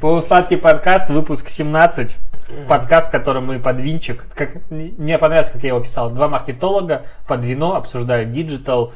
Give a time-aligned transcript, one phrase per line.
[0.00, 2.16] Полусладкий подкаст, выпуск 17.
[2.68, 4.24] Подкаст, в котором мы под винчик.
[4.34, 6.10] Как, мне понравилось, как я его писал.
[6.10, 8.92] Два маркетолога под вино обсуждают digital,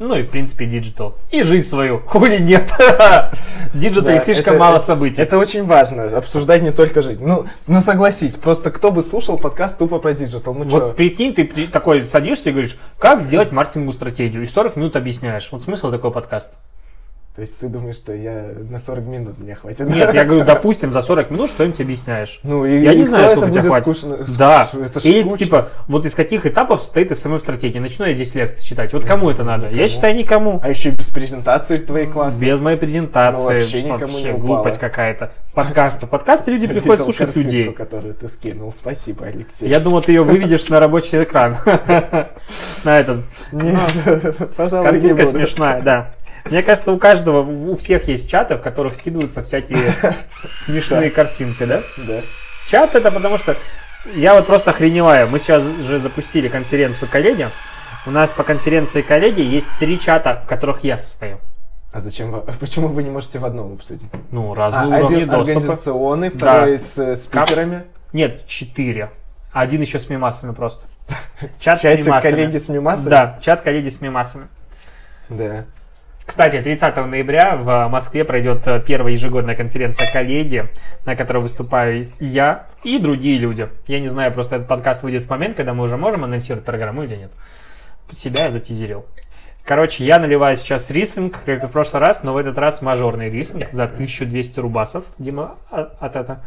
[0.00, 1.14] ну и в принципе digital.
[1.30, 2.00] И жизнь свою.
[2.00, 2.68] Хули нет.
[3.74, 5.22] Digital Да, слишком это- мало событий.
[5.22, 7.24] Это очень важно, обсуждать не только жизнь.
[7.24, 10.92] Ну, ну согласись, просто кто бы слушал подкаст тупо про digital, ну Вот чё?
[10.94, 15.48] прикинь, ты такой садишься и говоришь, как сделать маркетинговую стратегию, и 40 минут объясняешь.
[15.52, 16.56] Вот смысл такого подкаста.
[17.34, 19.88] То есть ты думаешь, что я на 40 минут мне хватит?
[19.88, 22.38] Нет, я говорю, допустим, за 40 минут что-нибудь объясняешь.
[22.44, 23.96] Ну, и, Я и не знаю, сколько тебе хватит.
[23.96, 24.18] скучно?
[24.38, 24.68] Да.
[24.72, 25.38] Это Или скучно.
[25.38, 27.80] типа, вот из каких этапов состоит SMM стратегия?
[27.80, 28.92] Начну я здесь лекции читать.
[28.92, 29.64] Вот кому это надо?
[29.66, 29.88] Я Никому.
[29.88, 30.60] считаю, никому.
[30.62, 32.46] А еще и без презентации твоей классной.
[32.46, 33.42] Без моей презентации.
[33.42, 34.38] Ну, вообще никому не упало.
[34.46, 35.32] глупость какая-то.
[35.54, 36.06] Подкасты.
[36.06, 37.72] Подкасты люди приходят слушать картинку, людей.
[37.72, 38.72] которую ты скинул.
[38.76, 39.68] Спасибо, Алексей.
[39.68, 41.56] Я думал, ты ее выведешь на рабочий экран.
[42.84, 43.22] На этот.
[43.50, 43.76] Нет,
[44.56, 46.12] пожалуй, Картинка смешная, да.
[46.44, 49.94] Мне кажется, у каждого, у всех есть чаты, в которых скидываются всякие
[50.66, 51.80] смешные картинки, да?
[52.06, 52.20] Да.
[52.68, 53.56] Чат это потому что
[54.14, 55.28] я вот просто охреневаю.
[55.28, 57.48] Мы сейчас же запустили конференцию коллеги.
[58.06, 61.40] У нас по конференции коллеги есть три чата, в которых я состою.
[61.92, 64.08] А зачем вы, почему вы не можете в одном обсудить?
[64.30, 65.40] Ну, А, разные уровни один доступа.
[65.52, 66.36] организационный, Да.
[66.38, 67.84] второй с э, спикерами.
[68.12, 69.10] Нет, четыре.
[69.52, 70.86] Один еще с мимасами просто.
[71.60, 72.20] Чат с мимасами.
[72.20, 73.08] коллеги с мимасами?
[73.10, 74.48] Да, чат коллеги с мимасами.
[75.28, 75.64] Да.
[76.26, 80.68] Кстати, 30 ноября в Москве пройдет э, первая ежегодная конференция коллеги,
[81.04, 83.68] на которой выступаю я и другие люди.
[83.86, 87.02] Я не знаю, просто этот подкаст выйдет в момент, когда мы уже можем анонсировать программу
[87.04, 87.30] или нет.
[88.10, 89.04] Себя я затизерил.
[89.64, 93.30] Короче, я наливаю сейчас рислинг, как и в прошлый раз, но в этот раз мажорный
[93.30, 95.04] рислинг за 1200 рубасов.
[95.18, 96.42] Дима а- от это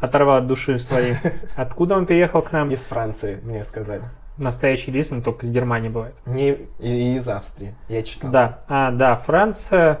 [0.00, 1.16] оторвал от души своей.
[1.56, 2.70] Откуда он приехал к нам?
[2.70, 4.02] Из Франции, мне сказали.
[4.38, 6.14] Настоящий рислинг только из Германии бывает.
[6.24, 7.74] Не и из Австрии.
[7.88, 8.30] Я читал.
[8.30, 10.00] Да, а, да, Франция,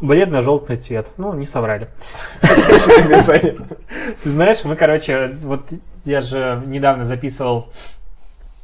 [0.00, 1.08] бледно-желтый цвет.
[1.16, 1.88] Ну, не соврали.
[2.42, 5.62] Ты знаешь, мы, короче, вот
[6.04, 7.68] я же недавно записывал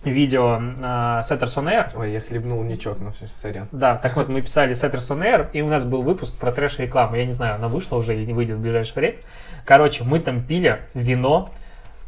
[0.04, 1.91] видео на Setters on Air.
[1.94, 3.69] Ой, я хлебнул не чокнувшись, сорян.
[3.72, 7.16] Да, так вот, мы писали Setters on Air, и у нас был выпуск про трэш-рекламу.
[7.16, 9.16] Я не знаю, она вышла уже или не выйдет в ближайшее время.
[9.64, 11.50] Короче, мы там пили вино,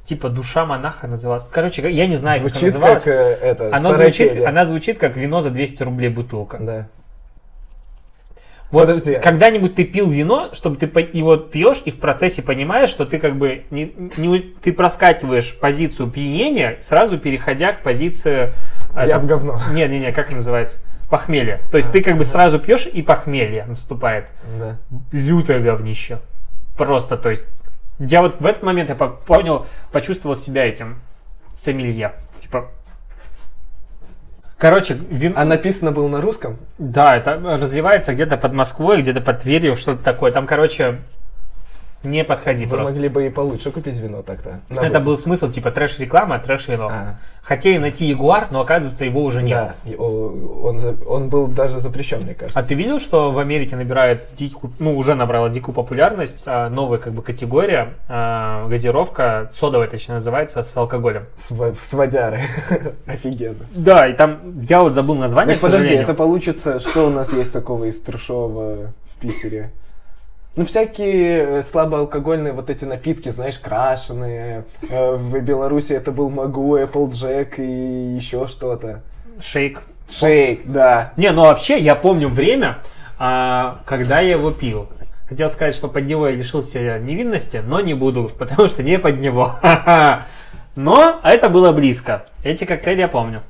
[0.04, 1.44] типа душа монаха называлась.
[1.50, 3.04] Короче, я не знаю, как она Звучит называлась.
[3.04, 6.58] как э, это, Она звучит, она звучит как вино за 200 рублей бутылка.
[6.58, 6.86] Да.
[8.70, 9.18] Вот Подожди.
[9.22, 13.36] когда-нибудь ты пил вино, чтобы ты его пьешь и в процессе понимаешь, что ты как
[13.36, 18.52] бы не, не- ты проскакиваешь позицию пьянения, сразу переходя к позиции...
[18.96, 19.60] Я это- в говно.
[19.72, 20.78] Не, не, не, как называется?
[21.08, 21.60] Похмелье.
[21.70, 24.26] То есть ты как бы сразу пьешь и похмелье наступает.
[24.58, 24.78] Да.
[25.12, 26.18] Лютое говнище.
[26.76, 27.48] Просто, то есть...
[27.98, 31.00] Я вот в этот момент я по- понял, почувствовал себя этим
[31.54, 32.14] сомелье.
[32.40, 32.70] Типа...
[34.58, 35.34] Короче, вин...
[35.36, 36.58] А написано было на русском?
[36.78, 40.32] Да, это разливается где-то под Москвой, где-то под Тверью, что-то такое.
[40.32, 41.00] Там, короче,
[42.04, 42.92] не подходи Вы просто.
[42.94, 44.60] могли бы и получше купить вино так-то.
[44.70, 46.88] Это был смысл, типа, трэш-реклама, трэш-вино.
[46.90, 49.74] А, Хотели найти Ягуар, но оказывается его уже нет.
[49.84, 49.96] да.
[49.98, 52.58] Он, он был даже запрещен, мне кажется.
[52.58, 56.98] А ты видел, что в Америке набирает дикую, ну, уже набрала дикую популярность а, новая
[56.98, 61.26] как бы категория, а, газировка, содовая точнее называется, с алкоголем.
[61.36, 62.42] С водяры.
[63.06, 63.66] Офигенно.
[63.74, 66.04] Да, и там, я вот забыл название, Так к подожди, сожалению.
[66.04, 69.70] это получится, что у нас есть такого из трешового в Питере?
[70.56, 74.64] Ну, всякие э, слабоалкогольные вот эти напитки, знаешь, крашеные.
[74.88, 79.02] Э, В Беларуси это был Магу, Applejack и еще что-то.
[79.40, 79.82] Шейк.
[80.08, 81.12] Шейк, да.
[81.16, 82.78] Не, ну вообще, я помню время,
[83.18, 84.88] а, когда я его пил.
[85.28, 89.18] Хотел сказать, что под него я лишился невинности, но не буду, потому что не под
[89.20, 89.56] него.
[90.76, 92.26] Но это было близко.
[92.42, 93.40] Эти коктейли я помню.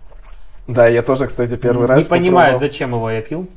[0.66, 2.60] Да, я тоже, кстати, первый раз Не понимаю, попробовал.
[2.60, 3.48] зачем его я пил.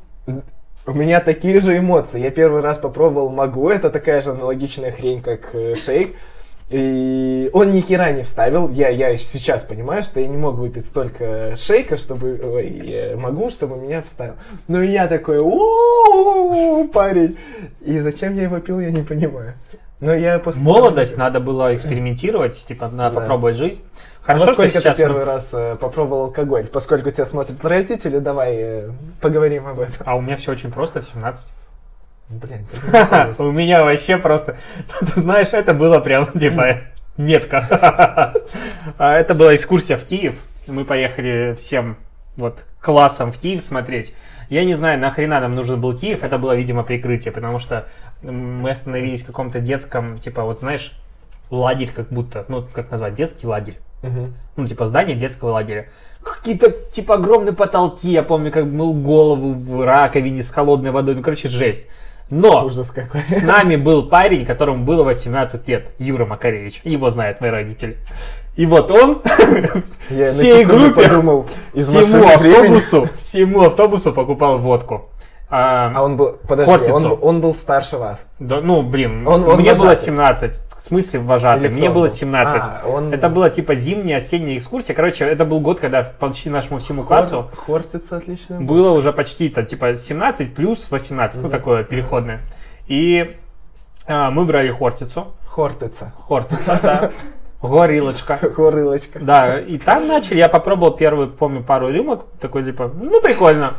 [0.87, 2.21] У меня такие же эмоции.
[2.21, 6.15] Я первый раз попробовал Магу, это такая же аналогичная хрень, как э, шейк.
[6.69, 8.69] И он ни хера не вставил.
[8.69, 12.39] Я, я сейчас понимаю, что я не мог выпить столько шейка, чтобы...
[12.41, 14.35] Ой, э, могу, чтобы меня вставил.
[14.69, 17.37] Но я такой, «У-у-у, парень.
[17.81, 19.55] И зачем я его пил, я не понимаю.
[19.99, 20.61] Но я после...
[20.61, 23.21] Молодость, надо было экспериментировать, типа, надо Да.
[23.21, 23.83] попробовать жизнь.
[24.27, 26.65] Во Хорошо, что сколько ты мы- первый раз э, попробовал алкоголь?
[26.65, 28.89] Поскольку тебя смотрят родители, давай э,
[29.21, 30.01] поговорим об этом.
[30.05, 31.49] А у меня все очень просто, в 17.
[32.29, 32.67] Блин.
[33.37, 34.57] У меня вообще просто,
[35.13, 36.79] ты знаешь, это было прям типа
[37.15, 38.33] метко.
[38.97, 40.35] А Это была экскурсия в Киев.
[40.67, 41.95] Мы поехали всем
[42.35, 44.13] вот классом в Киев смотреть.
[44.49, 46.21] Я не знаю, нахрена нам нужен был Киев.
[46.21, 47.87] Это было, видимо, прикрытие, потому что
[48.21, 50.91] мы остановились в каком-то детском, типа, вот знаешь,
[51.49, 53.77] лагерь как будто, ну, как назвать, детский лагерь.
[54.01, 54.33] Мгм.
[54.55, 55.87] ну, типа, здание детского лагеря.
[56.23, 61.21] Какие-то, типа, огромные потолки, я помню, как мыл голову в раковине с холодной водой, ну,
[61.21, 61.85] короче, жесть.
[62.29, 63.21] Но Ужас какой.
[63.21, 66.81] с нами был парень, которому было 18 лет, Юра Макаревич.
[66.83, 67.95] Его знают мои родители.
[68.57, 69.21] И вот он
[70.09, 72.77] Я всей группе, подумал, из всему машины времени.
[72.77, 75.09] автобусу, всему автобусу покупал водку.
[75.49, 78.25] А, А он был, подожди, он, он был старше вас.
[78.39, 80.05] да, ну, блин, Он- он мне было вожатый.
[80.07, 80.59] 17.
[80.87, 81.69] Смысле вожатый?
[81.69, 82.09] Мне было был?
[82.09, 82.61] 17.
[82.61, 84.95] А, он- Это была типа зимняя, осенняя экскурсия.
[84.95, 88.61] Короче, это был год, когда почти нашему всему классу Хор- Хортица отлично.
[88.61, 92.39] было уже почти там, типа 17 плюс 18, ну такое переходное.
[92.87, 93.35] И
[94.05, 95.33] а, мы брали хортицу.
[95.47, 96.13] Хортица.
[96.17, 97.11] Хортица, да.
[97.61, 98.37] Горилочка.
[98.37, 99.19] Хорылочка.
[99.19, 103.73] Да, и там начали, я попробовал первую, помню, пару рюмок, такой типа, ну прикольно.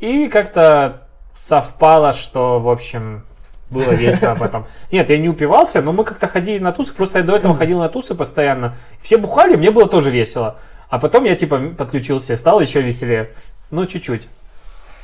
[0.00, 3.24] И как-то совпало, что, в общем,
[3.72, 4.66] было весело потом.
[4.92, 7.78] Нет, я не упивался, но мы как-то ходили на тусы, просто я до этого ходил
[7.80, 8.76] на тусы постоянно.
[9.00, 10.56] Все бухали, мне было тоже весело.
[10.88, 13.30] А потом я типа подключился, стало еще веселее.
[13.70, 14.28] Ну, чуть-чуть.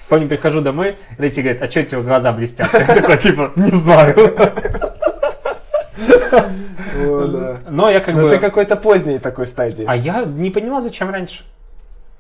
[0.09, 2.73] Помню, прихожу домой, Рейти говорит, а что у тебя глаза блестят?
[2.73, 4.37] Я такой, типа, не знаю.
[6.97, 7.57] О, да.
[7.69, 8.31] Но я как бы...
[8.31, 9.85] ты какой-то поздней такой стадии.
[9.87, 11.45] А я не понимал, зачем раньше.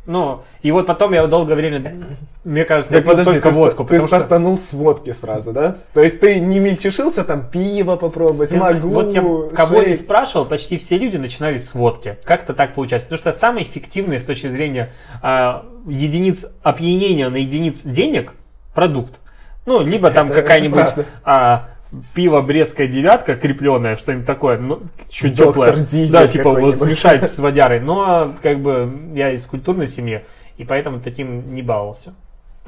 [0.08, 1.94] Ну, и вот потом я долгое время,
[2.42, 4.16] мне кажется, я Так пил подожди, только ты, водку, ты потому что...
[4.16, 5.76] стартанул с водки сразу, да?
[5.92, 9.20] То есть ты не мельчешился там пиво попробовать, Я могу, вот я
[9.54, 12.16] кого не спрашивал, почти все люди начинали с водки.
[12.24, 13.06] Как-то так получается.
[13.06, 18.32] Потому что самое эффективное с точки зрения а, единиц опьянения на единиц денег
[18.74, 19.20] продукт.
[19.66, 21.68] Ну, либо там какая-нибудь а,
[22.14, 25.74] пиво Брестская девятка крепленая, что-нибудь такое, ну, чуть теплое.
[26.10, 27.80] Да, типа вот смешать с водярой.
[27.80, 30.24] Но как бы я из культурной семьи,
[30.56, 32.14] и поэтому таким не баловался.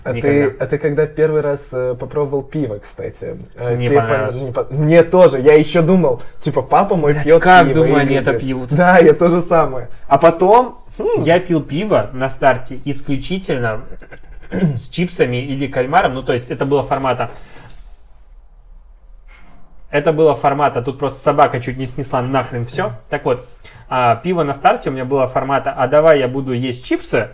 [0.03, 3.37] А ты, а ты когда первый раз э, попробовал пиво, кстати?
[3.57, 4.35] э, Не понравилось.
[4.35, 5.41] пон- не по- Мне тоже.
[5.41, 7.75] Я еще думал, типа, папа мой Блядь, пьет как, пиво.
[7.75, 8.41] думаю, и они это любит.
[8.47, 8.71] пьют?
[8.71, 9.89] Да, я то же самое.
[10.09, 10.79] А потом...
[10.97, 13.83] хм, Я пил пиво на старте исключительно
[14.51, 16.15] с чипсами или кальмаром.
[16.15, 17.31] Ну, то есть это было формата...
[19.91, 22.93] Это было формата, тут просто собака чуть не снесла нахрен все.
[23.09, 23.47] Так вот,
[23.89, 27.31] а, пиво на старте у меня было формата, а давай я буду есть чипсы,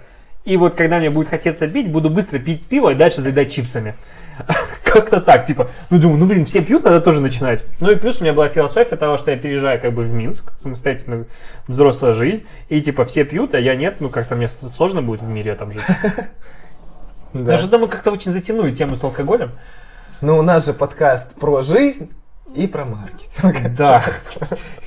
[0.46, 3.94] и вот когда мне будет хотеться пить, буду быстро пить пиво и дальше заедать чипсами.
[4.84, 7.64] Как-то так, типа, ну думаю, ну блин, все пьют, надо тоже начинать.
[7.80, 10.52] Ну и плюс у меня была философия того, что я переезжаю как бы в Минск,
[10.56, 11.26] самостоятельно
[11.66, 15.28] взрослая жизнь, и типа все пьют, а я нет, ну как-то мне сложно будет в
[15.28, 15.82] мире там жить.
[17.34, 17.44] да.
[17.44, 19.50] Даже думаю, как-то очень затянули тему с алкоголем.
[20.22, 22.10] Ну, у нас же подкаст про жизнь
[22.54, 23.75] и про маркетинг.
[23.76, 24.02] Да.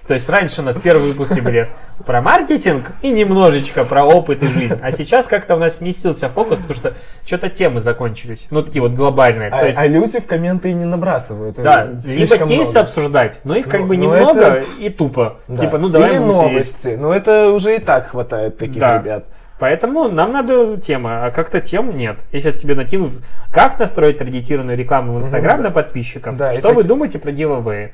[0.07, 1.69] То есть раньше у нас первые выпуски были
[2.03, 4.79] про маркетинг и немножечко про опыт и жизнь.
[4.81, 6.93] А сейчас как-то у нас сместился фокус, потому что
[7.27, 8.47] что-то темы закончились.
[8.49, 9.49] Ну, такие вот глобальные.
[9.51, 11.57] А, есть, а люди в комменты не набрасывают.
[11.57, 12.79] да, э, либо кейсы много.
[12.79, 15.35] обсуждать, но их как Ну, бы ну, немного это- и тупо.
[15.47, 15.61] Да.
[15.65, 16.97] Типа, ну давай Или новости.
[16.99, 18.97] Ну, это уже и так хватает таких Да.
[18.97, 19.25] ребят.
[19.59, 22.17] Поэтому нам надо темы, а как-то тем нет.
[22.31, 23.09] Я сейчас тебе накину,
[23.51, 25.71] как настроить таргетированную рекламу в Инстаграм на да.
[25.71, 26.37] подписчиков.
[26.37, 27.91] Да, Что вы таки- думаете про giveaway?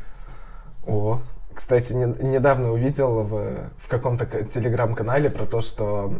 [0.87, 1.19] О,
[1.53, 6.13] кстати, не- недавно увидел в, в каком-то телеграм-канале про то, что...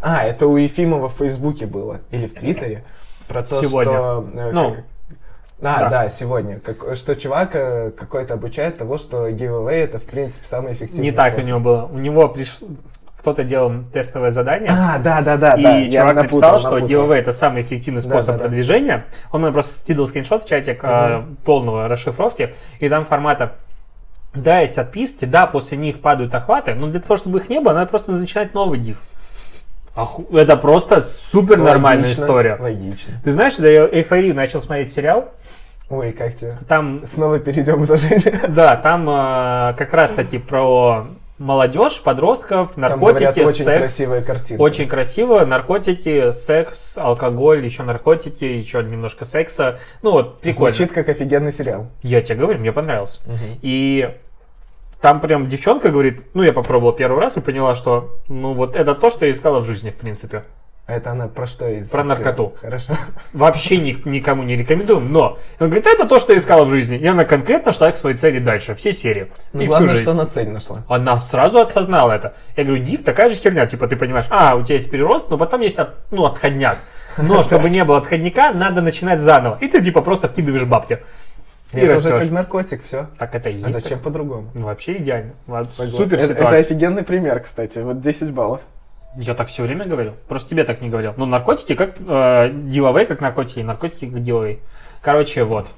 [0.00, 1.98] А, это у Ефимова в Фейсбуке было.
[2.12, 2.84] Или в Твиттере.
[3.26, 3.92] Про то, Сегодня.
[3.92, 4.26] что...
[4.34, 4.84] э, Ну, как-
[5.62, 5.88] А, да.
[5.90, 6.08] да.
[6.08, 6.60] сегодня.
[6.60, 11.12] Как- что чувак э, какой-то обучает того, что giveaway это, в принципе, самый эффективный Не
[11.12, 11.86] так у него было.
[11.86, 12.58] У него приш...
[13.24, 14.68] кто-то делал тестовое задание.
[14.70, 15.90] А, да, да, да, И да.
[16.00, 16.88] чувак напутал, написал, что напутал.
[16.88, 18.38] giveaway это самый эффективный способ да, да.
[18.40, 19.06] продвижения.
[19.32, 23.52] Он мне просто скидывал скриншот в чатик э, полного расшифровки, и там формата
[24.34, 27.72] да, есть отписки, да, после них падают охваты, но для того, чтобы их не было,
[27.72, 28.98] надо просто начинать новый див.
[29.96, 32.56] Оху- Это просто супер нормальная Логично, история.
[32.60, 33.14] Логично.
[33.24, 35.30] Ты знаешь, когда я эйфорию начал смотреть сериал,
[35.88, 36.58] Ой, как тебе?
[36.68, 38.30] там, Снова перейдем за жизнь.
[38.48, 41.06] да, там э, как раз таки про
[41.38, 43.78] молодежь, подростков, Там наркотики, говорят очень секс.
[43.78, 44.22] красивые.
[44.58, 45.44] Очень красиво.
[45.44, 49.78] Наркотики, секс, алкоголь, еще наркотики, еще немножко секса.
[50.02, 50.72] Ну вот, прикольно.
[50.72, 51.88] Звучит как офигенный сериал.
[52.02, 53.20] Я тебе говорю, мне понравился.
[53.62, 54.14] И
[55.00, 58.94] там прям девчонка говорит, ну я попробовал первый раз и поняла, что ну вот это
[58.94, 60.44] то, что я искала в жизни, в принципе.
[60.86, 62.14] А это она про что из Про всего?
[62.14, 62.54] наркоту.
[62.60, 62.92] Хорошо.
[63.32, 66.98] Вообще ни- никому не рекомендую, но он говорит, это то, что я искала в жизни.
[66.98, 69.32] И она конкретно шла к своей цели дальше, все серии.
[69.54, 70.82] Ну, и главное, что она цель нашла.
[70.88, 72.34] Она сразу осознала это.
[72.54, 75.38] Я говорю, див такая же херня, типа ты понимаешь, а, у тебя есть перерост, но
[75.38, 76.78] потом есть от- ну, отходняк.
[77.16, 79.56] Но чтобы не было отходняка, надо начинать заново.
[79.62, 80.98] И ты типа просто вкидываешь бабки.
[81.72, 82.22] И Это уже растешь.
[82.24, 83.06] как наркотик, все.
[83.18, 83.72] Так это и А есть.
[83.72, 84.50] зачем по-другому?
[84.52, 85.32] Ну, вообще идеально.
[85.76, 86.60] Супер это, это ситуация.
[86.60, 87.78] офигенный пример, кстати.
[87.78, 88.60] Вот 10 баллов.
[89.16, 90.14] Я так все время говорил.
[90.28, 91.14] Просто тебе так не говорил.
[91.16, 92.02] Ну, наркотики как э,
[92.50, 94.58] giveaway, как наркотики, наркотики как giveaway.
[95.02, 95.68] Короче, вот.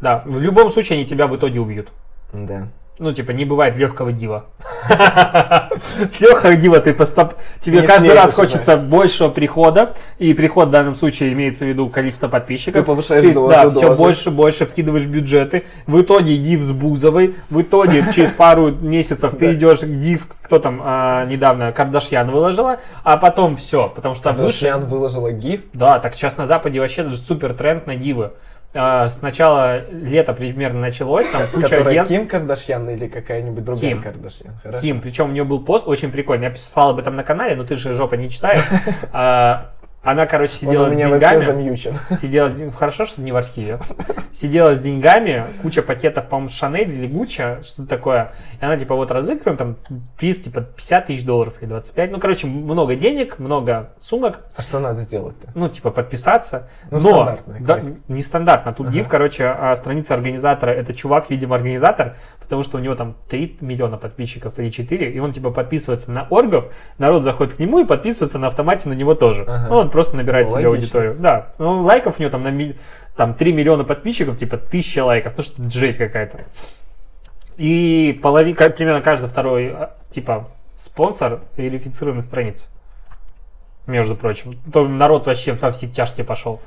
[0.00, 1.88] Да, в любом случае они тебя в итоге убьют.
[2.32, 2.68] Да.
[2.98, 4.46] Ну, типа, не бывает легкого дива.
[4.88, 7.34] С легкого дива ты постап...
[7.60, 11.88] Тебе Не каждый раз хочется большего прихода, и приход в данном случае имеется в виду
[11.88, 12.80] количество подписчиков.
[12.80, 15.64] Ты повышаешь Ты, дозу, Да, все больше и больше вкидываешь бюджеты.
[15.86, 20.58] В итоге див с Бузовой, в итоге через пару месяцев ты идешь к див, кто
[20.58, 25.60] там а, недавно Кардашьян выложила, а потом все, потому что Кардашьян выложила гиф.
[25.72, 28.32] да, так сейчас на Западе вообще даже супер тренд на дивы.
[28.74, 32.14] А, с начала лета примерно началось, там куча Которая агентств.
[32.14, 34.02] Ким Кардашьян или какая-нибудь другая Ким.
[34.02, 34.52] Кардашьян.
[34.62, 34.80] Хорошо.
[34.80, 36.48] Ким, причем у нее был пост очень прикольный.
[36.48, 38.64] Я писал об этом на канале, но ты же жопа не читаешь.
[40.10, 41.44] Она, короче, Он сидела у с меня вообще деньгами.
[41.44, 41.94] замьючен.
[42.16, 43.78] Сидела с Хорошо, что не в архиве.
[44.32, 48.32] Сидела с деньгами, куча пакетов, по-моему, Шанель или Гуччи, что-то такое.
[48.58, 49.76] И она, типа, вот разыгрываем, там,
[50.16, 52.10] приз, типа, 50 тысяч долларов или 25.
[52.10, 54.40] Ну, короче, много денег, много сумок.
[54.56, 55.48] А что надо сделать-то?
[55.54, 56.68] ну, типа, подписаться.
[56.90, 58.72] Ну, но, стандартная да, нестандартно.
[58.72, 58.94] Тут Ага.
[58.96, 62.16] гиф, короче, а страница организатора, это чувак, видимо, организатор,
[62.48, 66.26] потому что у него там 3 миллиона подписчиков или 4, и он, типа, подписывается на
[66.30, 69.42] оргов, народ заходит к нему и подписывается на автомате на него тоже.
[69.42, 69.66] Ага.
[69.68, 70.86] Ну, он просто набирает Ну, себе логично.
[71.00, 71.16] аудиторию.
[71.20, 72.74] Да, ну, лайков у него там на ми-
[73.16, 76.46] там 3 миллиона подписчиков, типа, 1000 лайков, ну, что жесть какая-то.
[77.58, 82.66] И половина, примерно каждый второй, а, типа, спонсор верифицированной страницы.
[83.86, 84.58] Между прочим.
[84.72, 86.60] То народ вообще во все тяжкие пошел.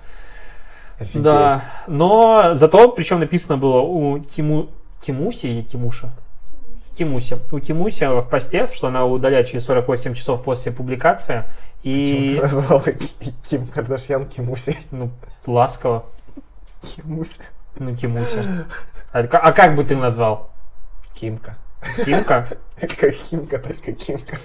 [0.99, 1.23] Офигеть.
[1.23, 1.63] Да.
[1.87, 4.69] Но зато, причем написано было у Тиму,
[5.05, 6.11] Тимуси или Тимуша?
[6.97, 7.37] Тимуси.
[7.51, 11.43] У Тимуси в посте, что она удаляет через 48 часов после публикации.
[11.81, 14.77] Почему И, ты назвала Ки- Ким Кардашьян Кимуси?
[14.91, 15.09] ну,
[15.47, 16.05] ласково.
[16.83, 17.39] Кимуси.
[17.77, 18.39] Ну, Тимуси.
[19.13, 20.51] А, а как бы ты назвал?
[21.15, 21.55] Кимка.
[22.05, 22.47] Тимка?
[22.79, 24.37] Как Кимка, только Кимка.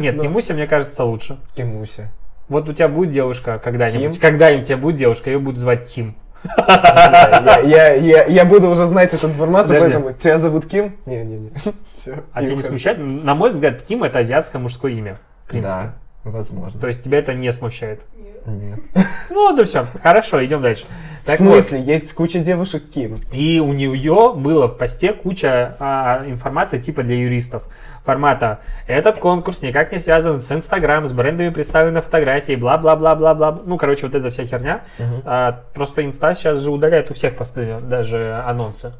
[0.00, 0.22] Нет, Ну.
[0.22, 1.38] Тимуси, мне кажется, лучше.
[1.54, 2.10] Кимуся.
[2.48, 4.18] Вот у тебя будет девушка когда-нибудь.
[4.18, 6.14] Когда-нибудь у тебя будет девушка, ее будут звать Ким.
[6.44, 9.94] Я, я, я, я буду уже знать эту информацию, Подожди.
[9.94, 10.96] поэтому тебя зовут Ким?
[11.06, 11.50] Не-не-не.
[11.96, 12.22] Все.
[12.32, 12.98] А тебя не смущает?
[12.98, 15.18] На мой взгляд, Ким это азиатское мужское имя.
[15.46, 15.72] В принципе.
[15.72, 16.80] Да, возможно.
[16.80, 18.00] То есть тебя это не смущает.
[18.48, 18.80] Нет.
[19.30, 19.86] Ну, да все.
[20.02, 20.86] Хорошо, идем дальше.
[21.22, 23.18] В Так вот, смысле, есть куча девушек Ким.
[23.30, 27.64] и у нее было в посте куча а, информации типа для юристов.
[28.04, 33.60] Формата «Этот конкурс никак не связан с Инстаграм, с брендами представлены фотографии, бла-бла-бла-бла-бла».
[33.66, 34.80] Ну, короче, вот эта вся херня.
[35.26, 38.92] А, просто Инста сейчас же удаляет у всех посты, даже анонсы.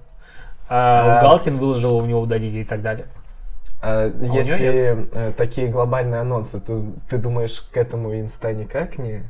[0.69, 1.23] А, А.
[1.23, 3.07] Галкин выложил, у него удалили и так далее.
[3.81, 9.23] А неё если э, такие глобальные анонсы, то ты думаешь, к этому инста никак не...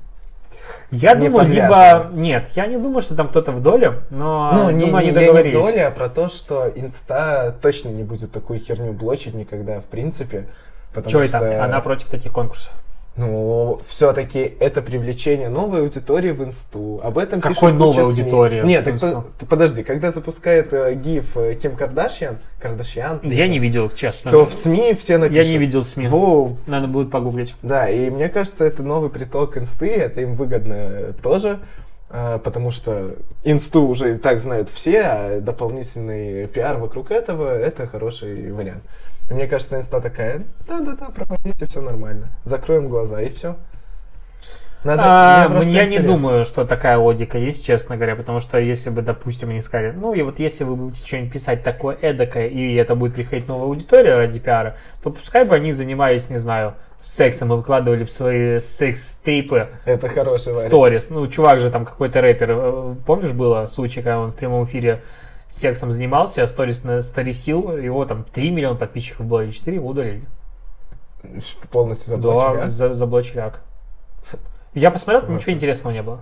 [0.91, 2.11] Я Не думаю, либо...
[2.13, 5.11] Нет, я не думаю, что там кто-то в доле, но ну, не, думаю, не, они
[5.11, 5.59] я не в договорились.
[5.59, 10.49] доле, а про то, что инста точно не будет такую херню блочить никогда, в принципе.
[10.95, 11.65] Потому Что что, это?
[11.65, 12.73] Она против таких конкурсов.
[13.19, 17.01] Ну, все-таки это привлечение новой аудитории в инсту.
[17.03, 21.55] Об этом Какой пишут новой аудитории Нет, так по- подожди, когда запускает э, гиф э,
[21.61, 24.31] Ким Кардашьян, Кардашьян, Я не видел, честно.
[24.31, 25.45] то в СМИ все напишут.
[25.45, 26.07] Я не видел СМИ.
[26.07, 27.57] Воу, Надо будет погуглить.
[27.63, 31.59] Да, и мне кажется, это новый приток инсты, это им выгодно э, тоже,
[32.11, 37.89] э, потому что инсту уже и так знают все, а дополнительный пиар вокруг этого– это
[37.89, 38.85] хороший вариант.
[39.31, 43.57] И мне кажется, инста такая, да-да-да, проводите, все нормально, закроем глаза и все.
[44.85, 46.09] Надо, А, мне просто я не интересно.
[46.09, 50.15] думаю, что такая логика есть, честно говоря, потому что если бы, допустим, они сказали, ну
[50.15, 54.15] и вот если вы будете что-нибудь писать такое эдакое, и это будет приходить новая аудитория
[54.15, 59.67] ради пиара, то пускай бы они занимались, не знаю, сексом и выкладывали в свои секс-тейпы
[59.85, 60.69] Это хороший вариант.
[60.69, 61.11] сторис.
[61.11, 65.03] Ну, чувак же там какой-то рэпер, э, помнишь, было случай, когда он в прямом эфире
[65.51, 69.89] сексом занимался, а сторис на сторисил, его там 3 миллиона подписчиков было или 4, его
[69.89, 70.23] удалили.
[71.71, 72.71] Полностью Да, заблочили, а?
[72.71, 73.61] за- заблочили ак.
[74.75, 75.37] Я посмотрел, Классно.
[75.37, 76.21] ничего интересного не было.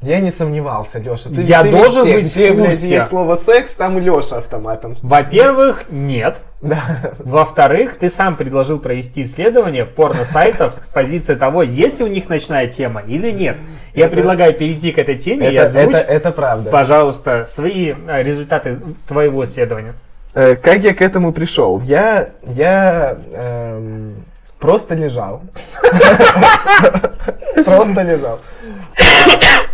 [0.00, 1.28] Я не сомневался, Леша.
[1.28, 2.88] Ты, Я ты должен везде, быть в где, блядь, курсе.
[2.88, 4.96] есть слово секс, там Леша автоматом.
[5.02, 6.38] Во-первых, нет.
[6.62, 7.14] Да.
[7.18, 12.68] Во-вторых, ты сам предложил провести исследование порно-сайтов с позиции того, есть ли у них ночная
[12.68, 13.56] тема или нет.
[13.98, 16.70] Я Это- предлагаю перейти к этой теме и Это, озвучь, это, это правда.
[16.70, 19.94] пожалуйста, свои э, результаты твоего исследования.
[20.34, 21.80] Э, Как я к этому пришел?
[21.80, 24.24] Я, я эм,
[24.60, 25.42] просто лежал.
[27.64, 28.38] Просто лежал.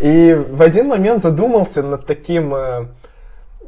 [0.00, 2.86] И в один момент задумался над таким, э,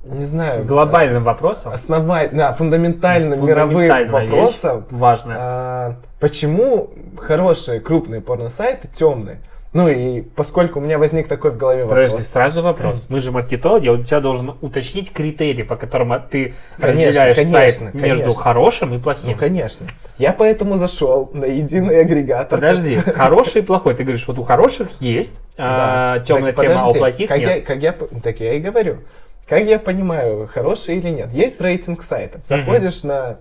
[0.04, 1.72] не знаю, Глобальным вопросом.
[1.72, 4.84] основательным, да, фундаментальным мировым Фундаментальная вещь, вопросом.
[4.90, 5.36] Важная.
[5.38, 9.38] А, почему хорошие крупные порносайты темные?
[9.73, 12.11] Ну и поскольку у меня возник такой в голове вопрос.
[12.12, 13.06] Подожди, сразу вопрос.
[13.11, 17.58] Мы же маркетологи, у тебя должен уточнить критерии, по которым а, ты Конечно, разделяешь конечно,
[17.58, 18.42] сайт между конечно.
[18.42, 19.37] хорошим и Ну, плохим.
[19.37, 19.87] конечно.
[20.16, 22.58] Я поэтому зашел на единый агрегатор.
[22.58, 23.94] Подожди, хороший и плохой.
[23.94, 26.23] Ты говоришь, вот у хороших есть Да.
[26.26, 27.49] темная Так тема, а у подожди, плохих как нет.
[27.56, 27.92] Я, как я,
[28.23, 28.99] так я и говорю.
[29.46, 31.32] Как я понимаю, хороший или нет?
[31.32, 32.40] Есть рейтинг сайтов.
[32.46, 33.38] Заходишь на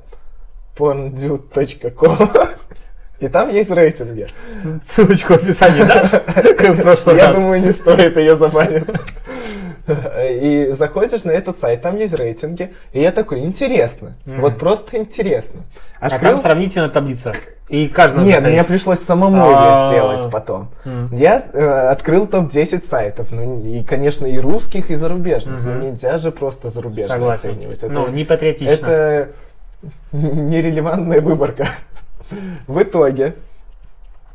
[0.78, 2.30] porndude.com
[3.20, 4.28] и там есть рейтинги.
[4.88, 6.10] Ссылочку в описании дашь?
[6.12, 7.38] Как в прошлый Я раз.
[7.38, 8.88] думаю, не стоит, ее забанят.
[9.88, 15.62] И заходишь на этот сайт, там есть рейтинги, и я такой, интересно, вот просто интересно.
[16.00, 17.34] А Открыл- там сравнительная таблица.
[17.70, 19.90] И каждый Нет, мне пришлось самому А.
[19.92, 20.70] ее сделать потом.
[21.12, 25.64] Я э, открыл топ-10 сайтов, ну и, конечно, и русских, и зарубежных.
[25.64, 27.52] Но нельзя же просто зарубежные Согласен.
[27.52, 27.84] оценивать.
[27.84, 28.72] Это, Ну, не патриотично.
[28.72, 29.28] это
[30.12, 31.68] нерелевантная выборка.
[32.68, 33.36] В итоге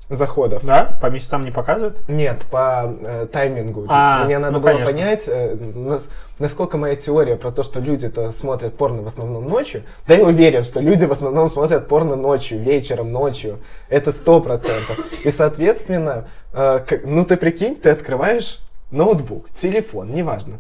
[0.09, 0.63] заходов.
[0.65, 0.97] Да?
[1.01, 1.97] По месяцам не показывает?
[2.07, 3.85] Нет, по э, таймингу.
[3.89, 4.93] А, Мне надо ну, было конечно.
[4.93, 6.07] понять, э, нас-
[6.39, 9.83] насколько моя теория про то, что люди-то смотрят порно в основном ночью.
[10.07, 13.59] Да я уверен, что люди в основном смотрят порно ночью, вечером, ночью.
[13.89, 14.97] Это сто процентов.
[15.25, 18.59] И, соответственно, э, как- ну ты прикинь, ты открываешь
[18.91, 20.59] ноутбук, телефон, неважно.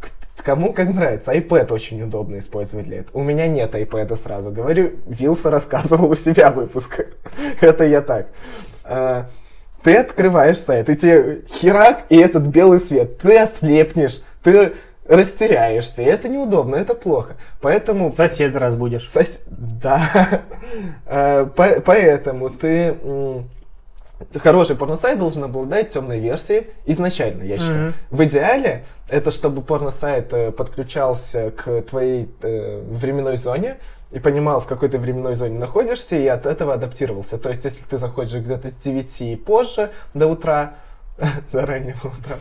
[0.00, 1.34] К- Кому как нравится.
[1.34, 3.18] iPad очень удобно использовать для этого.
[3.18, 4.50] У меня нет iPad сразу.
[4.50, 7.06] Говорю, Вилса рассказывал у себя выпуск.
[7.60, 8.28] Это я так.
[8.88, 9.26] А,
[9.82, 13.18] Ты открываешь сайт, и тебе херак, и этот белый свет.
[13.18, 14.72] Ты ослепнешь, ты
[15.06, 16.02] растеряешься.
[16.02, 17.34] И это неудобно, это плохо.
[17.60, 18.10] Поэтому...
[18.10, 19.08] Соседа разбудишь.
[19.14, 20.42] Сос- Да.
[21.06, 22.96] Э, по- Поэтому ты...
[24.42, 27.82] Хороший порносайт должен обладать темной версией изначально, я считаю.
[27.88, 27.94] Мгм.
[28.10, 33.76] В идеале это чтобы порносайт э, подключался к твоей э, временной зоне
[34.10, 37.38] и понимал, в какой ты временной зоне находишься, и от этого адаптировался.
[37.38, 40.74] То есть, если ты заходишь где-то с 9 и позже до утра,
[41.52, 42.36] до раннего утра,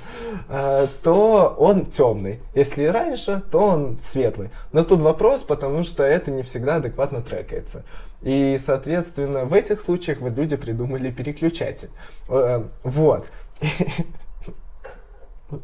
[0.50, 2.42] э, то он темный.
[2.54, 4.52] Если раньше, то он светлый.
[4.72, 7.84] Но тут вопрос, потому что это не всегда адекватно трекается.
[8.22, 11.90] И, соответственно, в этих случаях вот люди придумали переключатель.
[12.30, 13.26] Э, Вот.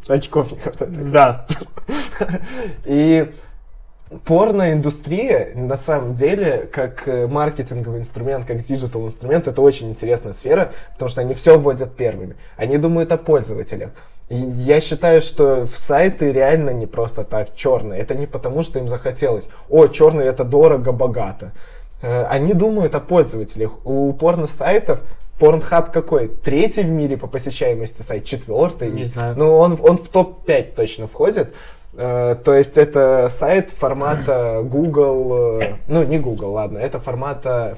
[0.07, 1.11] Очков не хватает.
[1.11, 1.47] Да.
[2.85, 3.31] И
[4.25, 10.71] порноиндустрия, на самом деле, как э, маркетинговый инструмент, как digital инструмент, это очень интересная сфера,
[10.93, 12.35] потому что они все вводят первыми.
[12.57, 13.91] Они думают о пользователях.
[14.29, 17.99] И я считаю, что в сайты реально не просто так черные.
[18.01, 19.49] Это не потому, что им захотелось.
[19.69, 21.51] О, черный это дорого, богато.
[22.01, 23.85] Э, Они думают о пользователях.
[23.85, 25.01] У порно-сайтов
[25.39, 26.27] Pornhub какой?
[26.27, 28.25] Третий в мире по посещаемости сайт?
[28.25, 28.89] Четвертый?
[28.91, 29.35] Не знаю.
[29.37, 31.53] Ну, он, он в топ-5 точно входит.
[31.93, 37.77] Э, То есть это сайт формата Google, э, ну не Google, ладно, это формата,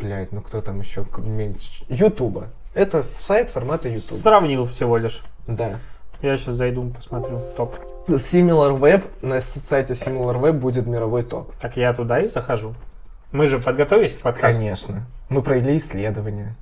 [0.00, 2.48] блять, ну кто там еще меньше, Ютуба.
[2.74, 4.18] Это сайт формата YouTube.
[4.18, 5.22] Сравнил всего лишь.
[5.46, 5.78] Да.
[6.22, 7.40] Я сейчас зайду, посмотрю.
[7.56, 7.74] Топ.
[8.06, 11.52] SimilarWeb, на сайте SimilarWeb будет мировой топ.
[11.60, 12.74] Так я туда и захожу.
[13.32, 15.06] Мы же подготовились к подкасту, Конечно.
[15.28, 16.54] Мы провели исследование.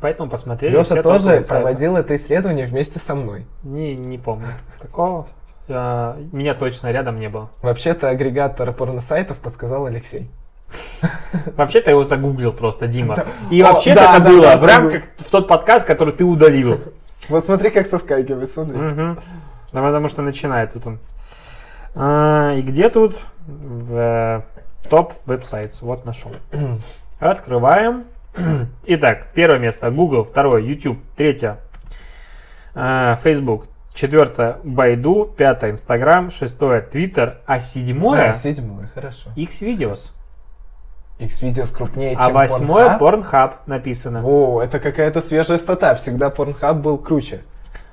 [0.00, 3.46] поэтому посмотрели Леша тоже проводил это исследование вместе со мной.
[3.62, 4.48] Не, не помню.
[4.80, 5.26] Такого
[5.68, 7.50] меня точно рядом не было.
[7.62, 10.28] Вообще-то агрегатор порносайтов подсказал Алексей.
[11.56, 13.16] Вообще-то его загуглил просто, Дима.
[13.50, 16.80] И О, вообще да, это было в рамках в тот подкаст, который ты удалил.
[17.28, 18.78] Вот смотри, как соскакивает, смотри.
[18.78, 20.98] Да потому что начинает тут он.
[21.94, 23.16] А, и где тут?
[23.46, 24.42] В э,
[24.88, 25.82] топ веб-сайтс.
[25.82, 26.32] Вот нашел.
[27.18, 28.04] Открываем.
[28.86, 31.58] Итак, первое место Google, второе YouTube, третье
[32.74, 33.66] а, Facebook,
[33.98, 39.30] четвертое Байду, пятое Instagram, шестое Twitter, а седьмое А, седьмой, хорошо.
[39.36, 40.12] Xvideos,
[41.18, 43.54] X-Videos крупнее, а чем восьмое Pornhub?
[43.66, 44.22] Написано.
[44.24, 45.96] О, это какая-то свежая стата.
[45.96, 47.40] Всегда Pornhub был круче.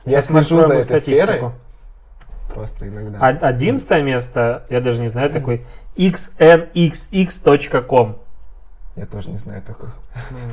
[0.06, 1.26] Я Сейчас слежу за этой статистику.
[1.26, 1.52] сферой.
[2.54, 3.18] Просто иногда.
[3.20, 5.66] А- Одиннадцатое место, я даже не знаю, такой
[5.98, 8.18] xnxx.com.
[8.96, 9.90] Я тоже не знаю такой.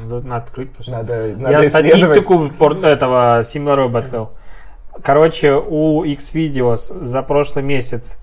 [0.08, 0.92] Тут Надо открыть просто.
[0.92, 4.30] Надо, надо Я статистику этого SimilarWeb открыл.
[5.02, 8.18] Короче, у Xvideos за прошлый месяц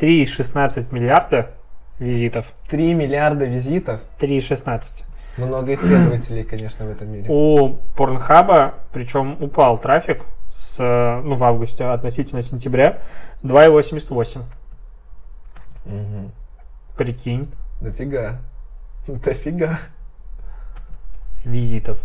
[0.00, 1.50] 3,16 миллиарда
[1.98, 2.46] визитов.
[2.68, 4.00] 3 миллиарда визитов.
[4.18, 5.04] 3,16.
[5.38, 7.26] Много исследователей, конечно, в этом мире.
[7.28, 13.02] У Порнхаба, причем упал трафик с, ну, в августе относительно сентября,
[13.42, 14.42] 2,88.
[15.84, 16.32] Мгм.
[16.96, 18.38] Прикинь, Дофига.
[19.06, 19.78] Дофига.
[21.44, 21.98] визитов.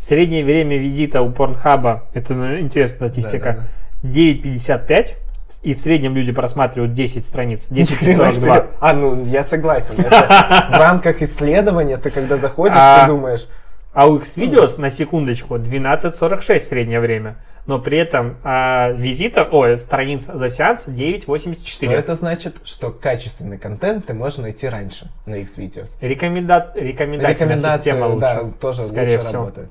[0.00, 3.66] Среднее время визита у Порнхаба, это ну, интересная статистика,
[4.02, 4.18] Да-да-да.
[4.18, 5.14] 9,55.
[5.62, 8.50] И в среднем люди просматривают 10 страниц, Ни хрена себе.
[8.50, 8.66] 10,42.
[8.80, 9.96] А, ну, я согласен.
[9.98, 13.02] В рамках исследования ты когда заходишь, А.
[13.02, 13.46] ты думаешь,
[13.92, 17.36] А у Xvideos, на секундочку, 12.46 среднее время.
[17.66, 21.92] Но при этом а, визита, ой, страниц за сеанс что 9.84.
[21.92, 25.90] это значит, что качественный контент ты можешь найти раньше на X-Videos.
[26.00, 26.72] Рекоменда...
[26.74, 28.20] Рекомендательная система лучше.
[28.20, 29.40] да, тоже скорее лучше всего.
[29.40, 29.68] работает.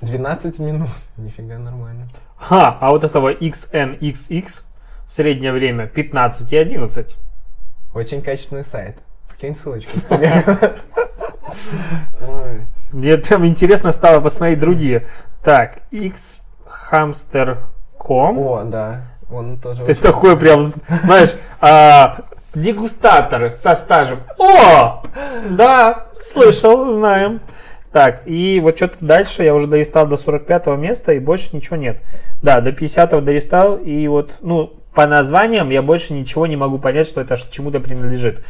[0.00, 0.88] 12 минут.
[1.16, 2.08] Нифига нормально.
[2.36, 4.62] Ха, а вот этого XNXX
[5.06, 7.16] среднее время 15 и 11.
[7.94, 8.98] Очень качественный сайт.
[9.28, 9.98] Скинь ссылочку.
[12.92, 15.06] Мне прям интересно стало посмотреть другие.
[15.42, 18.38] Так, xhamster.com.
[18.38, 19.02] О, да.
[19.30, 22.16] Он тоже Ты такой прям, знаешь, а,
[22.54, 24.20] дегустатор со стажем.
[24.38, 25.02] О!
[25.50, 27.40] Да, слышал, знаем.
[27.92, 32.02] Так, и вот что-то дальше я уже долистал до 45 места, и больше ничего нет.
[32.42, 37.06] Да, до 50 долистал, и вот, ну, по названиям я больше ничего не могу понять,
[37.06, 38.42] что это чему-то принадлежит.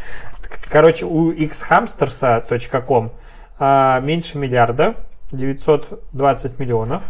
[0.71, 3.13] Короче, у xhamsters.com
[3.59, 4.95] а, меньше миллиарда,
[5.31, 7.03] 920 миллионов.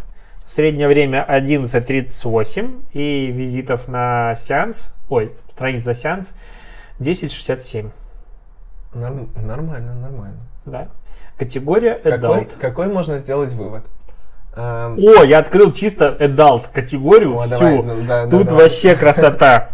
[0.47, 6.35] Среднее время 11.38 и визитов на сеанс, ой, страниц за сеанс
[7.01, 7.91] 10.67.
[8.95, 10.39] Норм- Нормально, нормально.
[10.65, 10.89] Да.
[11.39, 12.59] Категория Какой, adult.
[12.59, 13.85] какой можно сделать вывод?
[14.57, 17.59] Эм, О, я открыл чисто adult категорию о, всю.
[17.59, 18.65] давай, ну, да, да, Тут давай.
[18.65, 19.71] вообще красота.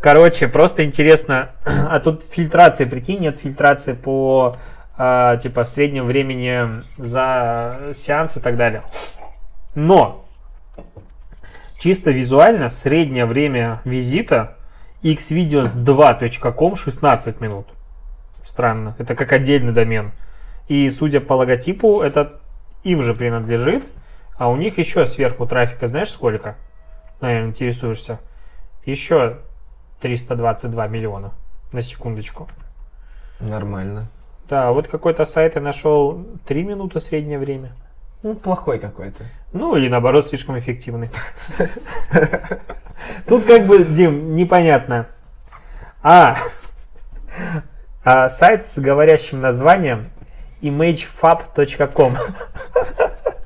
[0.00, 1.50] Короче, просто интересно.
[1.64, 4.56] А тут фильтрации, прикинь, нет фильтрации по
[4.96, 8.82] а, типа среднему времени за сеанс и так далее.
[9.74, 10.24] Но
[11.78, 14.56] чисто визуально среднее время визита
[15.02, 17.66] xvideos2.com 16 минут.
[18.44, 18.94] Странно.
[18.98, 20.12] Это как отдельный домен.
[20.68, 22.40] И судя по логотипу, это
[22.82, 23.84] им же принадлежит.
[24.36, 26.56] А у них еще сверху трафика, знаешь сколько?
[27.20, 28.18] Наверное, интересуешься.
[28.84, 29.38] Еще
[30.00, 31.32] 322 миллиона.
[31.72, 32.48] На секундочку.
[33.40, 34.08] Нормально.
[34.48, 37.72] Да, вот какой-то сайт я нашел 3 минуты среднее время.
[38.22, 39.24] Ну, плохой какой-то.
[39.52, 41.10] Ну, или наоборот, слишком эффективный.
[43.28, 45.06] Тут как бы, Дим, непонятно.
[46.02, 46.36] А,
[48.04, 50.08] а, сайт с говорящим названием
[50.62, 52.14] imagefab.com.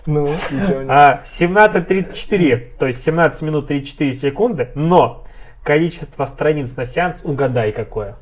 [0.06, 0.90] Ну, ничего не...
[0.90, 5.24] А, 17.34, то есть 17 минут 34 секунды, но
[5.62, 8.16] количество страниц на сеанс, угадай какое.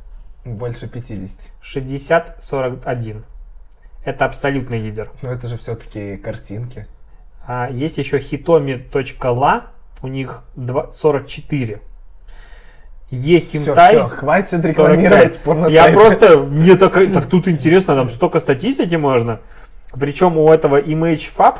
[0.44, 1.50] Больше 50.
[1.62, 3.22] 60-41.
[4.04, 5.10] Это абсолютный лидер.
[5.22, 6.86] Но это же все-таки картинки.
[7.46, 9.62] А есть еще hitomi.la,
[10.02, 11.80] у них два- 44.
[13.10, 13.88] Все, Ехинтай.
[13.96, 15.38] все, хватит рекламировать 45.
[15.40, 19.40] порно Я просто, мне так, так тут интересно, там столько статистики можно.
[19.98, 21.56] Причем у этого ImageFab,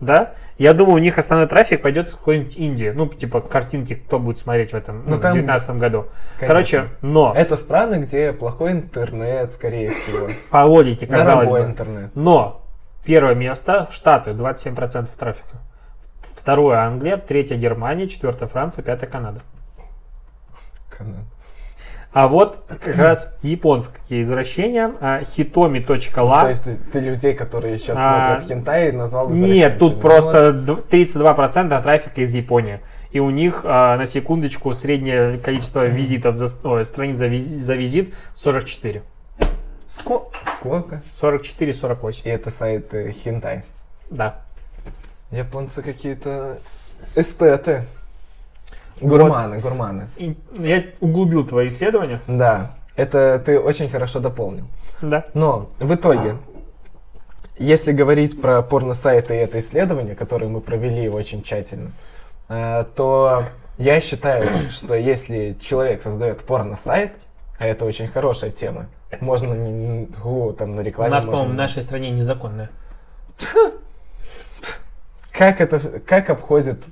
[0.00, 2.92] да, я думаю, у них основной трафик пойдет из какой-нибудь Индии.
[2.92, 6.06] Ну, типа картинки, кто будет смотреть в этом, ну, Ну, в там- 2019 году.
[6.38, 6.46] Конечно.
[6.48, 10.28] Короче, но Это страны, где плохой интернет, скорее всего.
[10.50, 11.60] по логике, казалось бы.
[11.60, 12.10] интернет.
[12.16, 12.62] Но
[13.04, 15.58] первое место Штаты, 27% трафика.
[16.34, 19.42] Второе Англия, третье Германия, четвертое Франция, пятое Канада.
[20.98, 21.20] Канал.
[22.12, 26.40] А вот как раз японские извращения, а, hitomi.la.
[26.42, 30.00] То есть ты, ты людей, которые сейчас А, смотрят хентай, назвал Нет, тут извращенцами.
[30.00, 32.80] просто д- 32% трафика из Японии.
[33.10, 37.74] И у них, а, на секундочку, среднее количество визитов за, ой, страниц за, визи- за
[37.74, 39.02] визит 44.
[39.38, 39.46] Ну,
[39.88, 41.02] ско- сколько?
[41.12, 42.22] 44-48.
[42.24, 43.62] И это сайт э, хентай.
[44.10, 44.40] Да.
[45.30, 46.58] Японцы какие-то
[47.14, 47.84] эстеты.
[49.00, 50.08] Гурманы, гурманы.
[50.16, 52.20] И я углубил твои исследования.
[52.26, 54.66] Да, это ты очень хорошо дополнил.
[55.02, 55.24] Да.
[55.34, 56.36] Но в итоге,
[57.58, 61.92] если говорить про порно-сайты и это исследование, которое мы провели очень тщательно,
[62.48, 63.44] э, то
[63.78, 67.12] я считаю, что если человек создает порно-сайт,
[67.60, 68.86] а это очень хорошая тема,
[69.20, 72.70] можно о, там на У рекламе нас, можно- по-моему, в нашей стране незаконное.
[75.32, 76.82] как это как обходит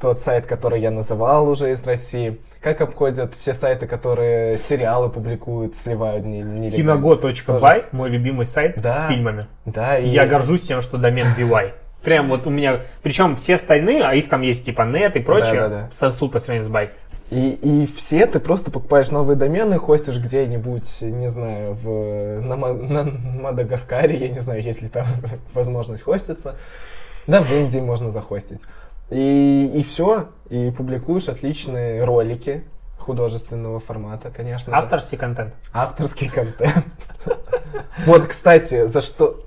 [0.00, 5.76] тот сайт, который я называл уже из России, как обходят все сайты, которые сериалы публикуют,
[5.76, 6.70] сливают не, нелегально.
[6.70, 9.04] Киного.бай, Тоже мой любимый сайт Да.
[9.04, 9.46] с фильмами.
[9.64, 10.08] Да, и...
[10.08, 11.72] Я горжусь тем, что домен BY.
[12.02, 15.60] Прям вот у меня, причем все остальные, а их там есть типа нет и прочее,
[15.60, 15.90] Да-да-да.
[15.92, 16.90] сосут по сравнению с бай.
[17.30, 23.04] И, и все ты просто покупаешь новые домены, хостишь где-нибудь, не знаю, в, на, на
[23.42, 25.06] Мадагаскаре, я не знаю, есть ли там
[25.54, 26.54] возможность хоститься.
[27.26, 28.60] Да, в Индии можно захостить.
[29.10, 32.64] И, и все, и публикуешь отличные ролики
[32.98, 34.72] художественного формата, конечно.
[34.72, 34.76] же.
[34.78, 35.54] Авторский контент.
[35.72, 36.84] Авторский контент.
[38.04, 39.40] Вот, кстати, за что...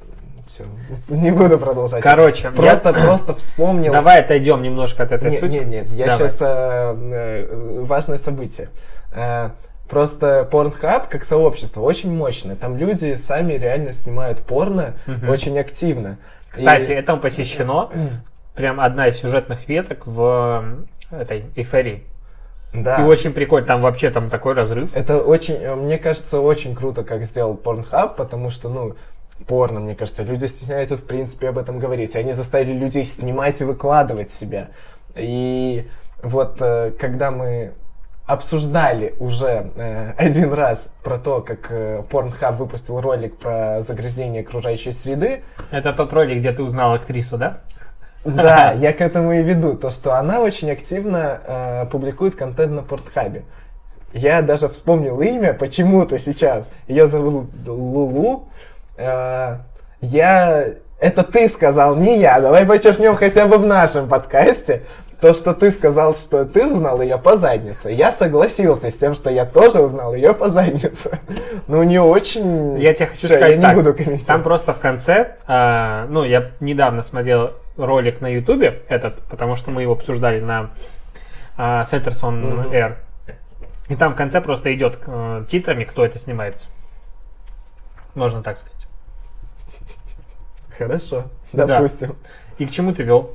[0.47, 0.63] Все,
[1.09, 2.01] не буду продолжать.
[2.01, 3.91] Короче, Просто, я- просто вспомнил...
[3.91, 5.51] Давай отойдем немножко от этой Нет, сути.
[5.57, 6.29] нет, нет, я Давай.
[6.29, 8.69] сейчас важное событие.
[9.13, 9.49] Э,
[9.87, 12.55] Просто Pornhub как сообщество очень мощное.
[12.55, 15.29] Там люди сами реально снимают порно Мгм.
[15.29, 16.17] очень активно.
[16.49, 17.89] Кстати, И- этому посвящено
[18.59, 22.03] прям одна из сюжетных веток в этой эйфории.
[22.73, 22.97] да.
[22.97, 24.93] И очень прикольно, там вообще там такой разрыв.
[24.93, 28.95] Это очень, э, мне кажется, очень круто, как сделал Pornhub, потому что, ну,
[29.47, 32.17] порно, мне кажется, люди стесняются, в принципе, об этом говорить.
[32.17, 34.67] Они заставили людей снимать и выкладывать себя.
[35.15, 35.87] И
[36.21, 37.71] вот, э, когда мы
[38.29, 44.91] обсуждали уже э, один раз про то, как э, Pornhub выпустил ролик про загрязнение окружающей
[44.91, 47.61] среды, Это тот ролик, где ты узнал актрису, да?
[48.23, 49.73] Да, я к этому и веду.
[49.73, 53.43] То, что она очень активно э, публикует контент на Портхабе.
[54.13, 56.65] Я даже вспомнил имя почему-то сейчас.
[56.87, 58.47] Ее зовут Лулу.
[58.97, 59.57] Э,
[60.01, 60.65] я...
[60.99, 62.41] Это ты сказал, не я.
[62.41, 64.83] Давай подчеркнем хотя бы в нашем подкасте.
[65.21, 67.89] То, что ты сказал, что ты узнал ее по заднице.
[67.89, 71.19] Я согласился с тем, что я тоже узнал ее по заднице.
[71.67, 72.79] Но у нее очень...
[72.79, 74.27] Я тебе хочу Всё, сказать я не так, буду комментировать.
[74.27, 77.51] Там просто в конце, а, ну, я недавно смотрел
[77.85, 80.71] ролик на Ютубе этот, потому что мы его обсуждали на
[81.57, 82.67] а, Сеттерсон.
[82.71, 82.97] Air.
[83.87, 86.67] И там в конце просто идет э, титрами, кто это снимается.
[88.13, 88.87] Можно так сказать.
[90.77, 91.65] Хорошо, Да.
[91.65, 92.15] допустим.
[92.59, 93.31] И к чему ты вел?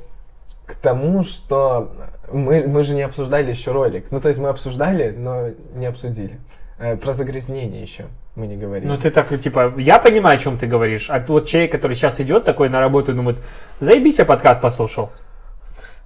[0.65, 1.91] К тому, что
[2.31, 4.07] мы, мы же не обсуждали еще ролик.
[4.11, 6.39] Ну, то есть мы обсуждали, но не обсудили.
[6.77, 8.87] Э, про загрязнение еще мы не говорили.
[8.87, 12.19] Ну, ты так, типа, я понимаю, о чем ты говоришь, а вот человек, который сейчас
[12.19, 13.37] идет такой на работу и думает,
[13.79, 15.11] заебись, я подкаст послушал.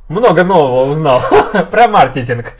[0.09, 1.21] Много нового узнал
[1.71, 2.53] про маркетинг.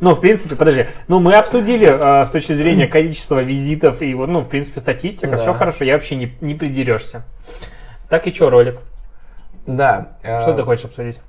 [0.00, 0.86] Ну, в принципе, подожди.
[1.08, 5.32] Ну, мы обсудили э, с точки зрения количества визитов и вот, ну, в принципе, статистика,
[5.32, 5.36] Да.
[5.38, 7.24] все хорошо, я вообще не, не придерешься.
[8.08, 8.78] Так и что, ролик?
[9.66, 10.18] Да.
[10.22, 11.20] э, Что ты хочешь обсудить?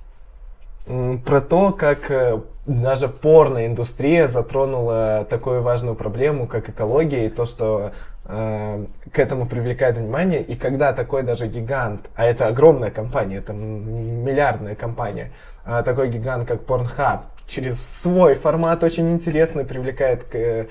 [1.25, 7.91] Про то, как э, даже порноиндустрия затронула такую важную проблему, как экология, и то, что
[8.25, 10.41] э, к этому привлекает внимание.
[10.41, 15.31] И когда такой даже гигант, а это огромная компания, это миллиардная компания,
[15.63, 20.65] а такой гигант, как Pornhub, через свой формат очень интересный привлекает к э,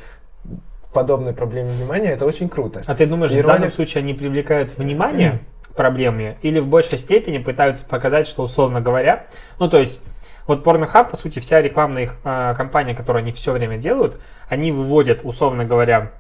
[0.92, 2.82] подобной проблеме внимания, это очень круто.
[2.86, 6.66] А ты думаешь, И в данном ролик- случае они привлекают внимание к проблеме или в
[6.66, 9.26] большей степени пытаются показать, что, условно говоря,
[9.60, 10.00] ну, то есть,
[10.46, 14.72] вот Pornhub, по сути, вся рекламная их э, кампания, которую они все время делают, они
[14.72, 16.10] выводят, условно говоря,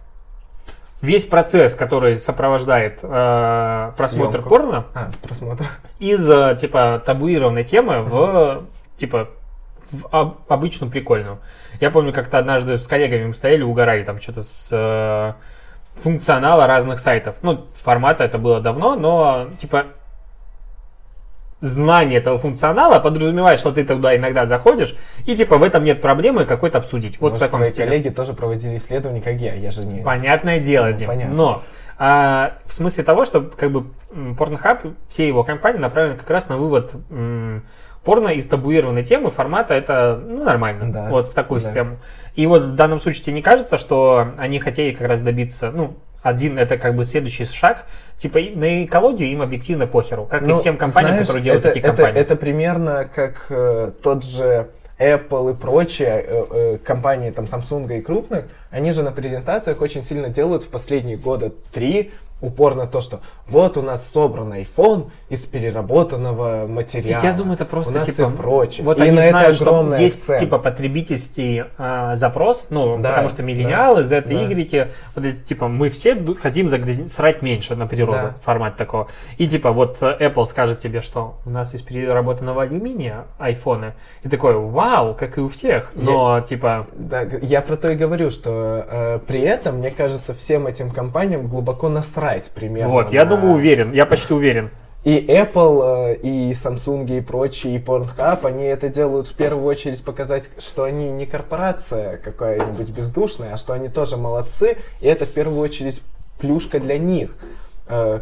[1.02, 4.48] весь процесс, который сопровождает э, просмотр Съемку.
[4.48, 5.66] порно, А, просмотр.
[5.98, 8.64] из, э, типа, табуированной темы в,
[8.96, 9.28] типа,
[9.92, 11.38] в об- обычную прикольную.
[11.80, 15.32] Я помню, как-то однажды с коллегами мы стояли, угорали там что-то с э,
[16.00, 17.36] функционала разных сайтов.
[17.42, 19.86] Ну, формата это было давно, но, типа,
[21.64, 24.96] знание этого функционала подразумевает, что ты туда иногда заходишь,
[25.26, 27.20] и, типа, в этом нет проблемы какой-то обсудить.
[27.20, 27.86] Вот Может, в таком твои стиле.
[27.86, 30.02] коллеги тоже проводили исследования, как я, я же не...
[30.02, 31.06] Понятное дело, Ну, Дим.
[31.08, 31.34] понятно.
[31.34, 31.62] Но
[31.98, 36.56] а, в смысле того, что как бы Pornhub, все его компании направлены как раз на
[36.56, 37.64] вывод м,
[38.04, 40.92] порно из табуированной темы формата это ну, нормально.
[40.92, 41.66] Да, Вот в такую да.
[41.66, 41.98] систему.
[42.34, 45.96] И вот в данном случае тебе не кажется, что они хотели как раз добиться, ну,
[46.24, 47.84] один это как бы следующий шаг,
[48.16, 51.64] типа и на экологию им объективно похеру, как и Ну, всем компаниям, знаешь, которые делают
[51.64, 52.20] это, такие это- компании.
[52.20, 58.00] Это, примерно как э, тот же Apple и прочие э, э, компании, там, Samsung и
[58.00, 62.12] крупных, они же на презентациях очень сильно делают в последние года три
[62.44, 67.22] упор на то, что вот у нас собран iPhone из переработанного материала.
[67.22, 68.84] Я думаю, это просто у нас типа и прочее.
[68.84, 70.40] Вот и на знают, это что огромный есть акцент.
[70.40, 74.32] типа потребительский а, запрос, ну Да, потому что миллениалы, Z, да.
[74.34, 78.34] Y, вот типа мы все хотим загрязнить, срать меньше на природу, Да.
[78.42, 79.08] формат такого.
[79.38, 84.28] И типа вот э, Apple скажет тебе, что у нас из переработанного алюминия айфоны, и
[84.28, 88.84] такой, вау, как и у всех, но типа Да, я про то и говорю, что
[88.88, 92.92] э, при этом, мне кажется, всем этим компаниям глубоко насрать примерно.
[92.92, 94.70] вот, я на- думаю уверен, я почти уверен.
[95.04, 100.02] И Apple, э, и Samsung, и прочие, и Pornhub, они это делают в первую очередь
[100.02, 105.30] показать, что они не корпорация какая-нибудь бездушная, а что они тоже молодцы, и это в
[105.32, 106.02] первую очередь
[106.38, 107.36] плюшка для них.
[107.86, 108.20] Э,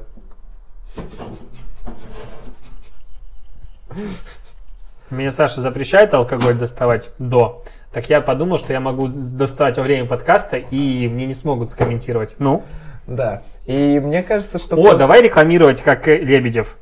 [5.10, 7.64] Мне Саша запрещает алкоголь доставать до.
[7.92, 12.36] Так я подумал, что я могу доставать во время подкаста, и мне не смогут скомментировать.
[12.38, 12.62] Ну?
[13.06, 13.42] Да.
[13.66, 14.76] И мне кажется, что...
[14.76, 16.76] О, давай рекламировать, как Лебедев.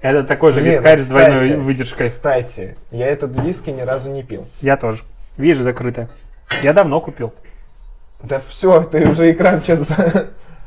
[0.00, 2.08] Это такой же Блин, вискарь с двойной выдержкой.
[2.08, 4.46] Кстати, я этот виски ни разу не пил.
[4.60, 5.02] Я тоже.
[5.36, 6.08] Видишь, закрыто.
[6.62, 7.32] Я давно купил.
[8.22, 9.88] Да все, ты уже экран сейчас...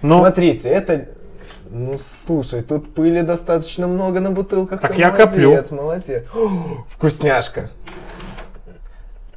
[0.01, 1.07] Ну, Смотрите, это...
[1.69, 4.81] Ну, слушай, тут пыли достаточно много на бутылках.
[4.81, 5.49] Так Ты я коплю.
[5.49, 6.23] молодец, молодец.
[6.89, 7.69] Вкусняшка.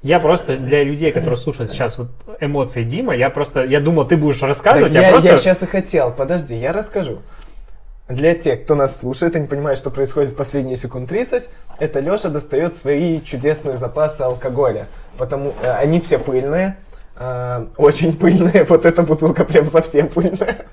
[0.03, 2.09] Я просто для людей, которые слушают сейчас вот
[2.41, 5.38] эмоции Дима, я просто, я думал, ты будешь рассказывать, Так я, я, просто...
[5.38, 6.12] сейчас и хотел.
[6.12, 7.19] Подожди, я расскажу.
[8.09, 12.01] Для тех, кто нас слушает и не понимает, что происходит в последние секунд 30, это
[12.01, 14.88] Леша достает свои чудесные запасы алкоголя.
[15.17, 16.77] Потому э, они все пыльные,
[17.17, 18.65] э, очень пыльные.
[18.69, 20.67] Вот эта бутылка прям совсем пыльная.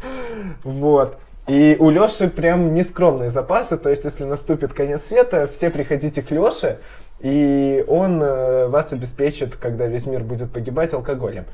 [0.62, 1.18] Вот.
[1.48, 6.30] И у Леши прям нескромные запасы, то есть если наступит конец света, все приходите к
[6.32, 6.78] Леше,
[7.20, 11.44] и он э, вас обеспечит, когда весь мир будет погибать, алкоголем.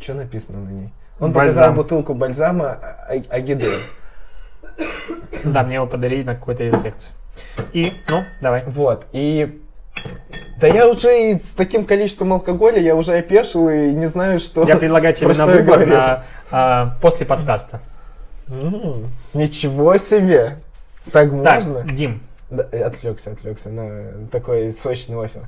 [0.00, 0.90] Что написано на ней?
[1.18, 1.74] Он показал Бальзам.
[1.76, 3.74] бутылку бальзама А- А- Агидель.
[5.44, 7.12] Да, мне его подарили на какой-то из лекций.
[7.72, 8.64] И, ну, давай.
[8.66, 9.60] Вот, и...
[10.60, 14.64] Да я уже и с таким количеством алкоголя, я уже опешил и не знаю, что...
[14.66, 17.80] Я предлагаю тебе про на что я выбор на, а, после подкаста.
[18.48, 20.56] М, Ничего себе!
[21.12, 21.82] Так Так, можно?
[21.82, 25.42] Дим, Да, отвлекся, отвлекся на такой сочный офер.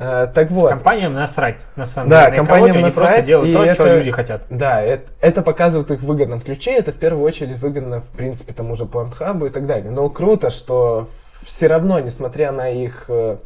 [0.00, 2.30] Э, так вот, компаниям насрать, на самом Да, деле.
[2.30, 4.42] на компаниям они просто насрать, делают и то, что это- люди хотят.
[4.48, 8.52] да, это, это показывает их в выгодном ключе, это в первую очередь выгодно, в принципе,
[8.52, 9.90] тому же Порнхабу и так далее.
[9.90, 11.08] Но круто, что
[11.42, 13.38] все равно, несмотря на их э,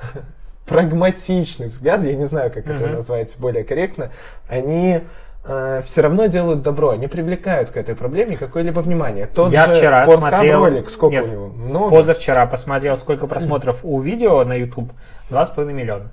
[0.66, 2.94] прагматичный взгляд, я не знаю, как это Мгм.
[2.94, 4.10] назвать более корректно,
[4.48, 5.00] они
[5.42, 9.26] все равно делают добро, они привлекают к этой проблеме какое-либо внимание.
[9.26, 11.46] Тот Я же вчера смотрел- ролик, сколько Нет, у него?
[11.48, 11.96] Много?
[11.96, 14.92] Позавчера посмотрел, сколько просмотров у видео на YouTube.
[15.30, 16.10] 2,5 миллиона.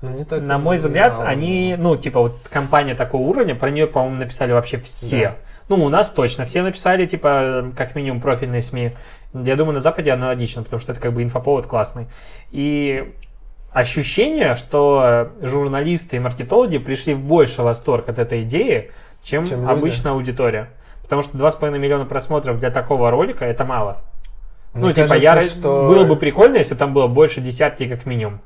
[0.00, 1.24] Ну, не так На мой взгляд, мало.
[1.24, 5.28] они, ну, типа, вот компания такого уровня, про нее, по-моему, написали вообще все.
[5.28, 5.34] Да.
[5.76, 6.44] Ну, у нас точно.
[6.44, 8.92] Все написали, типа, как минимум профильные СМИ.
[9.34, 12.06] Я думаю, на Западе аналогично, потому что это как бы инфоповод классный.
[12.50, 13.12] И
[13.72, 18.90] ощущение, что журналисты и маркетологи пришли в больше восторг от этой идеи,
[19.22, 19.70] чем, Чем люди.
[19.70, 20.70] обычная аудитория.
[21.02, 24.02] Потому что 2,5 миллиона просмотров для такого ролика это мало.
[24.74, 28.06] Мне ну, типа, кажется, я что- было бы прикольно, если там было больше десятки как
[28.06, 28.40] минимум.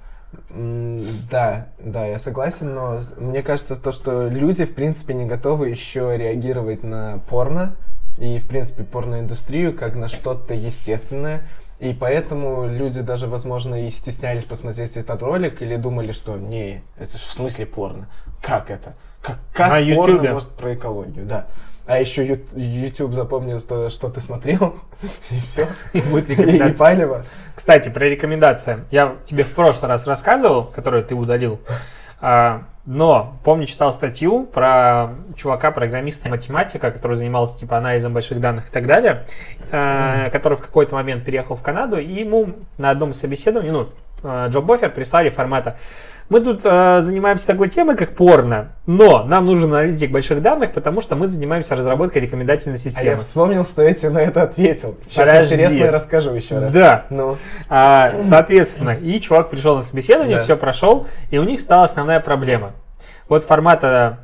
[0.51, 6.17] Да, да, я согласен, но мне кажется, то, что люди, в принципе, не готовы еще
[6.17, 7.75] реагировать на порно
[8.19, 11.43] и, в принципе, порноиндустрию как на что-то естественное.
[11.83, 17.19] И поэтому люди даже, возможно, и стеснялись посмотреть этот ролик или думали, что не, это
[17.19, 18.09] в смысле порно.
[18.41, 18.95] Как это?
[19.21, 20.33] Как, как На порно Ютубе.
[20.33, 21.47] может про экологию, да.
[21.85, 24.77] А еще YouTube запомнил, то, что ты смотрел,
[25.31, 25.67] и все.
[25.93, 26.79] И будет И, и рекомендация.
[26.79, 27.25] палево.
[27.57, 28.85] Кстати, про рекомендации.
[28.93, 31.59] Я тебе в прошлый раз рассказывал, которую ты удалил.
[32.21, 38.69] А, но, помню, читал статью про чувака, программиста, математика, который занимался типа анализом больших данных
[38.69, 39.27] и так далее,
[39.71, 43.89] э, который в какой-то момент переехал в Канаду, и ему на одном из собеседований, ну,
[44.23, 45.77] джоб-офер прислали формата
[46.33, 51.03] мы тут э, занимаемся такой темой, как порно, но нам нужен аналитик больших данных, потому
[51.03, 53.17] что мы занимаемся разработкой рекомендательной А я системы.
[53.19, 54.97] вспомнил, что я тебе на это ответил.
[55.07, 55.55] Сейчас Подожди.
[55.57, 56.73] интересно расскажу еще раз.
[56.73, 57.37] Да, Ну,
[57.69, 60.43] А, соответственно, и чувак пришел на собеседование, Да.
[60.43, 62.73] все прошел, и у них стала основная проблема.
[63.29, 64.21] Вот формата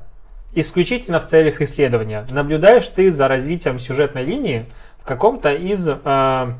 [0.54, 2.24] исключительно в целях исследования.
[2.30, 4.64] Наблюдаешь ты за развитием сюжетной линии
[4.98, 6.52] в каком-то из э,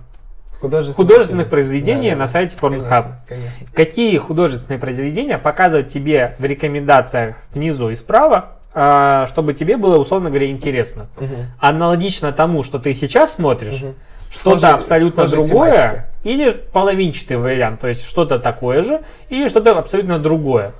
[0.61, 2.89] художественных, художественных произведений Да, да, на сайте Pornhub.
[2.89, 3.67] Конечно, конечно.
[3.75, 10.31] Какие художественные произведения показывать тебе в рекомендациях внизу и справа, э, чтобы тебе было, условно
[10.31, 11.07] говоря, интересно.
[11.17, 11.47] Мгм.
[11.61, 13.95] Аналогично тому, что ты сейчас смотришь, Мгм.
[14.31, 16.05] что-то абсолютно другое, тематики.
[16.25, 20.73] или половинчатый вариант, то есть что-то такое же, или что-то абсолютно другое.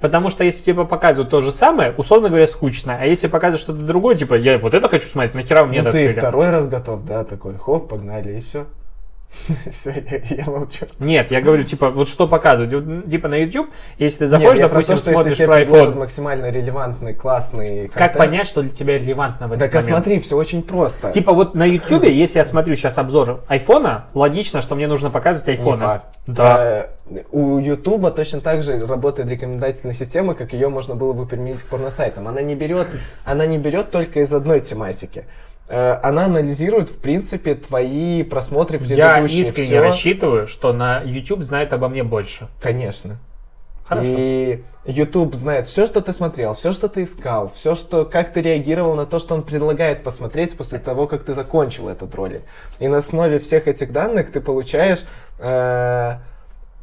[0.00, 2.96] Потому что если тебе показывают то же самое, условно говоря, скучно.
[2.98, 5.92] А если показывают что-то другое, типа, я вот это хочу смотреть, нахера мне Ну это
[5.98, 8.64] ты и открыли?» второй раз готов, да, такой, хоп, погнали, и все.
[9.70, 10.86] Все, я, я молчу.
[10.98, 13.08] Нет, я говорю, типа, вот что показывают.
[13.10, 17.14] Типа на YouTube, если ты заходишь, допустим, то, что если смотришь про iPhone, максимально релевантный,
[17.14, 19.96] классный как понять, что для тебя релевантно в этот Так а момент?
[20.04, 21.12] смотри, все очень просто.
[21.12, 25.48] Типа вот на YouTube, если я смотрю сейчас обзор айфона, логично, что мне нужно показывать
[25.48, 26.02] айфона.
[26.26, 26.88] Да.
[27.06, 31.62] Э, У Ютуба точно так же работает рекомендательная система, как ее можно было бы применить
[31.62, 32.28] к порносайтам.
[32.28, 32.88] Она не берет,
[33.24, 35.24] она не берет только из одной тематики.
[35.70, 39.42] Э, она анализирует, в принципе, твои просмотры Я предыдущие.
[39.42, 42.48] искренне Всё- рассчитываю, что на YouTube знает обо мне больше.
[42.60, 43.18] Конечно.
[43.84, 44.06] Хорошо.
[44.08, 48.40] И YouTube знает все, что ты смотрел, все, что ты искал, все, что, как ты
[48.40, 52.42] реагировал на то, что он предлагает посмотреть после того, как ты закончил этот ролик.
[52.78, 55.00] И на основе всех этих данных ты получаешь,
[55.40, 56.18] э,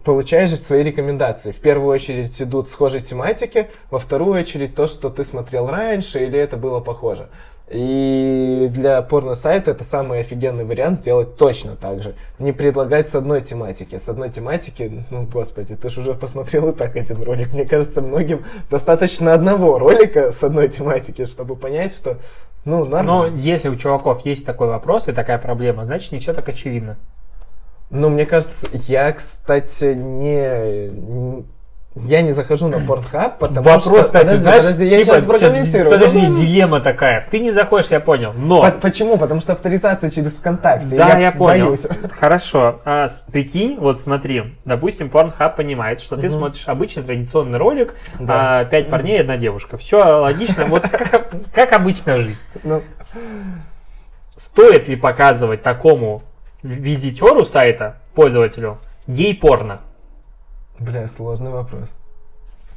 [0.04, 1.52] получаешь свои рекомендации.
[1.52, 6.38] В первую очередь идут схожие тематики, во вторую очередь то, что ты смотрел раньше или
[6.38, 7.30] это было похоже.
[7.70, 12.16] И для порно-сайта это самый офигенный вариант сделать точно так же.
[12.40, 13.98] Не предлагать с одной тематики.
[13.98, 17.54] С одной тематики, ну, господи, ты же уже посмотрел и так один ролик.
[17.54, 22.20] Мне кажется, многим достаточно одного ролика с одной тематики, чтобы понять, что,
[22.64, 23.38] ну, Но нормально.
[23.38, 26.96] если у чуваков есть такой вопрос и такая проблема, значит не все так очевидно.
[27.90, 31.44] Ну, мне кажется, я, кстати, не...
[32.04, 34.04] Я не захожу на Pornhub, потому Вопрос, что...
[34.04, 35.92] кстати, подожди, знаешь, подожди, я типа, сейчас прокомментирую.
[35.92, 37.28] подожди, Ну, дилемма такая.
[37.32, 38.62] Ты не заходишь, я понял, но...
[38.62, 39.18] По- Почему?
[39.18, 40.96] Потому что авторизация через ВКонтакте.
[40.96, 41.66] Да, я, понял.
[41.66, 41.86] боюсь.
[42.20, 42.80] Хорошо.
[42.86, 48.60] А, прикинь, вот смотри, допустим, Pornhub понимает, что ты смотришь обычный традиционный ролик, Да.
[48.60, 49.78] а, пять парней и одна девушка.
[49.78, 52.42] Все логично, вот как, как обычная жизнь.
[52.64, 52.82] Ну,
[54.36, 56.22] Стоит ли показывать такому
[56.62, 58.78] визитеру сайта, пользователю,
[59.08, 59.80] гей-порно?
[60.80, 61.90] Бля, сложный вопрос.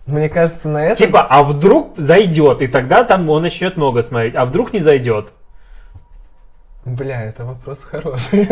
[0.06, 0.96] Мне кажется, на это...
[0.96, 5.30] Типа, а вдруг зайдет, и тогда там он начнет много смотреть, а вдруг не зайдет?
[6.84, 8.48] Бля, это вопрос хороший.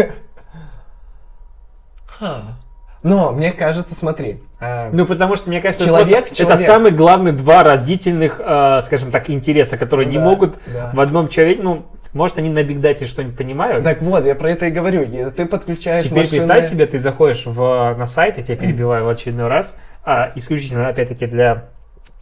[3.04, 4.42] Но мне кажется, смотри.
[4.60, 6.66] а, Ну, потому что, мне кажется, Человек- это, просто- это человек.
[6.66, 10.90] самые главные два разительных, э, скажем так, интереса, которые не Да, могут да.
[10.92, 13.84] в одном человеке, ну, может, они на бигдате что-нибудь понимают.
[13.84, 15.06] Так вот, я про это и говорю.
[15.30, 19.08] Ты подключаешь Теперь машины- представь себе, ты заходишь в, на сайт, я тебя перебиваю в
[19.08, 21.66] очередной раз, а, исключительно, опять-таки, для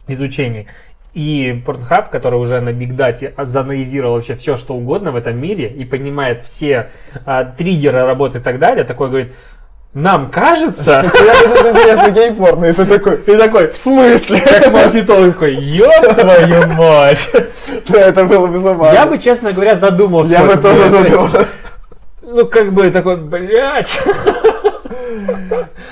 [0.07, 0.67] изучения.
[1.13, 5.83] И Pornhub, который уже на бигдате заанализировал вообще все, что угодно в этом мире и
[5.83, 6.89] понимает все
[7.25, 9.33] а, триггеры работы и так далее, такой говорит,
[9.93, 11.03] нам кажется...
[11.07, 11.23] Что
[11.63, 14.41] будет интересно гей-порно, и ты такой, Ты такой, в смысле?
[14.41, 17.31] как маркетолог такой, ёб твою мать.
[17.87, 18.93] Да, это было бы забавно.
[18.93, 20.31] Я бы, честно говоря, задумался.
[20.31, 21.45] Я бы тоже то есть, задумал.
[22.21, 23.99] Ну, как бы такой, блядь.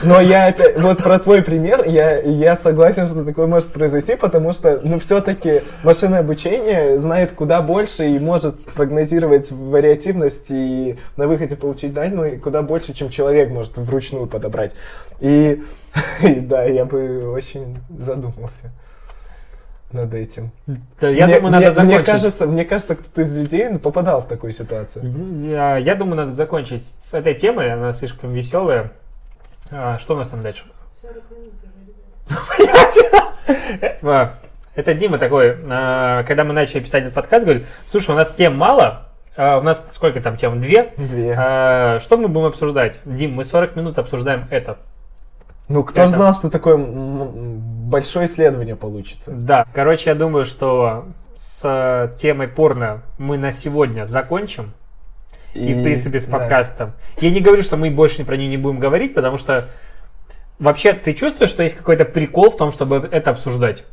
[0.03, 4.51] Но я опять, вот про твой пример, я, я согласен, что такое может произойти, потому
[4.53, 11.55] что, ну, все-таки машинное обучение знает куда больше и может спрогнозировать вариативность и на выходе
[11.55, 14.73] получить данные куда больше, чем человек может вручную подобрать.
[15.19, 15.63] И,
[16.21, 18.71] и да, я бы очень задумался
[19.91, 20.51] над этим.
[20.99, 21.95] Да, Я мне, думаю, надо мне- закончить.
[21.97, 25.05] Мне кажется, мне кажется, кто-то из людей попадал в такую ситуацию.
[25.49, 28.91] Я, я думаю, надо закончить с этой темой, она слишком веселая.
[29.71, 30.63] А, что у нас там дальше?
[31.01, 31.53] 40 минут.
[34.03, 34.33] А,
[34.75, 38.57] Это Дима такой, а, когда мы начали писать этот подкаст, говорит, слушай, у нас тем
[38.57, 39.07] мало,
[39.37, 40.59] а, у нас сколько там тем?
[40.59, 40.93] Две?
[40.97, 41.33] Две.
[41.37, 42.99] А, Что мы будем обсуждать?
[43.05, 44.77] Дим, мы 40 минут обсуждаем это.
[45.69, 47.59] Ну, кто это- знал, что такое м- м-
[47.89, 49.31] большое исследование получится?
[49.31, 51.05] Да, короче, я думаю, что
[51.37, 54.73] с э, темой порно мы на сегодня закончим.
[55.55, 56.37] И, в принципе, с да.
[56.37, 56.93] подкастом.
[57.19, 59.69] Я не говорю, что мы больше про нее не будем говорить, потому что
[60.59, 63.83] вообще ты чувствуешь, что есть какой-то прикол в том, чтобы это обсуждать?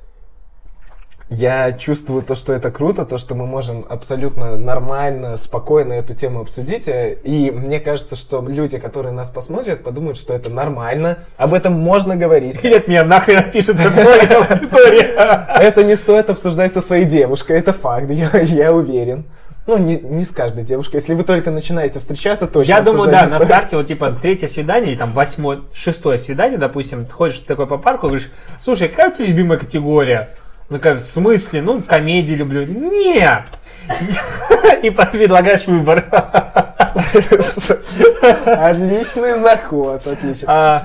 [1.34, 6.40] Я чувствую то, что это круто, то, что мы можем абсолютно нормально, спокойно эту тему
[6.40, 6.86] обсудить.
[6.88, 11.20] И мне кажется, что люди, которые нас посмотрят, подумают, что это нормально.
[11.38, 12.56] Об этом можно говорить.
[12.64, 15.46] От меня нахрен отпишется твоя аудитория?
[15.58, 19.24] Это не стоит обсуждать со своей девушкой, это факт, я, я уверен.
[19.66, 20.96] Ну, не, не с каждой девушкой.
[20.96, 24.92] Если вы только начинаете встречаться, точно Я думаю, да, на старте вот типа третье свидание,
[24.92, 29.14] или там восьмое, шестое свидание, допустим, ты ходишь такой по парку, говоришь, слушай, какая у
[29.14, 30.30] тебя любимая категория?
[30.68, 31.62] Ну как, в смысле?
[31.62, 32.64] Ну, комедии люблю.
[32.64, 33.44] Не!
[34.82, 36.06] И предлагаешь выбор.
[38.44, 40.46] Отличный заход, отлично.
[40.48, 40.82] А,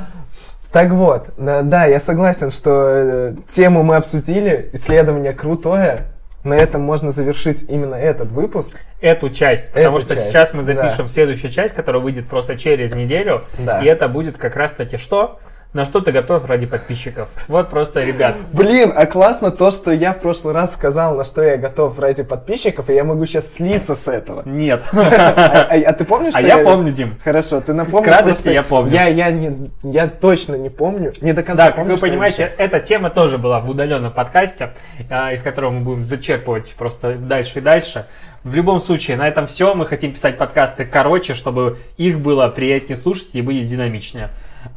[0.71, 6.07] Так вот, да, я согласен, что э, тему мы обсудили, исследование крутое.
[6.43, 8.79] На этом можно завершить именно этот выпуск.
[9.01, 10.73] Эту часть, потому Эту что часть, сейчас мы да.
[10.75, 13.81] запишем следующую часть, которая выйдет просто через неделю, Да.
[13.81, 15.39] и это будет как раз таки что?
[15.77, 17.29] На что ты готов ради подписчиков.
[17.47, 21.43] Вот просто, ребят, Блин, а классно то, что я в прошлый раз сказал, на что
[21.43, 24.41] я готов ради подписчиков, и я могу сейчас слиться с этого.
[24.43, 24.81] нет.
[24.91, 27.13] А, а- а ты помнишь, А я помню, Дим.
[27.23, 28.11] Хорошо, ты напомнишь.
[28.11, 28.91] К радости я помню.
[28.91, 31.13] Я, я, не, я точно не помню.
[31.21, 34.71] Не до конца Да, как вы понимаете, эта тема тоже была в удаленном подкасте,
[35.11, 38.07] а, из которого мы будем зачерпывать просто дальше и дальше.
[38.43, 39.75] В любом случае, на этом все.
[39.75, 44.29] Мы хотим писать подкасты короче, чтобы их было приятнее слушать и были динамичнее.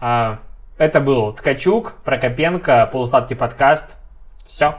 [0.02, 0.40] А,
[0.80, 3.90] Это был Ткачук, Прокопенко, полусладкий подкаст.
[4.46, 4.76] Все.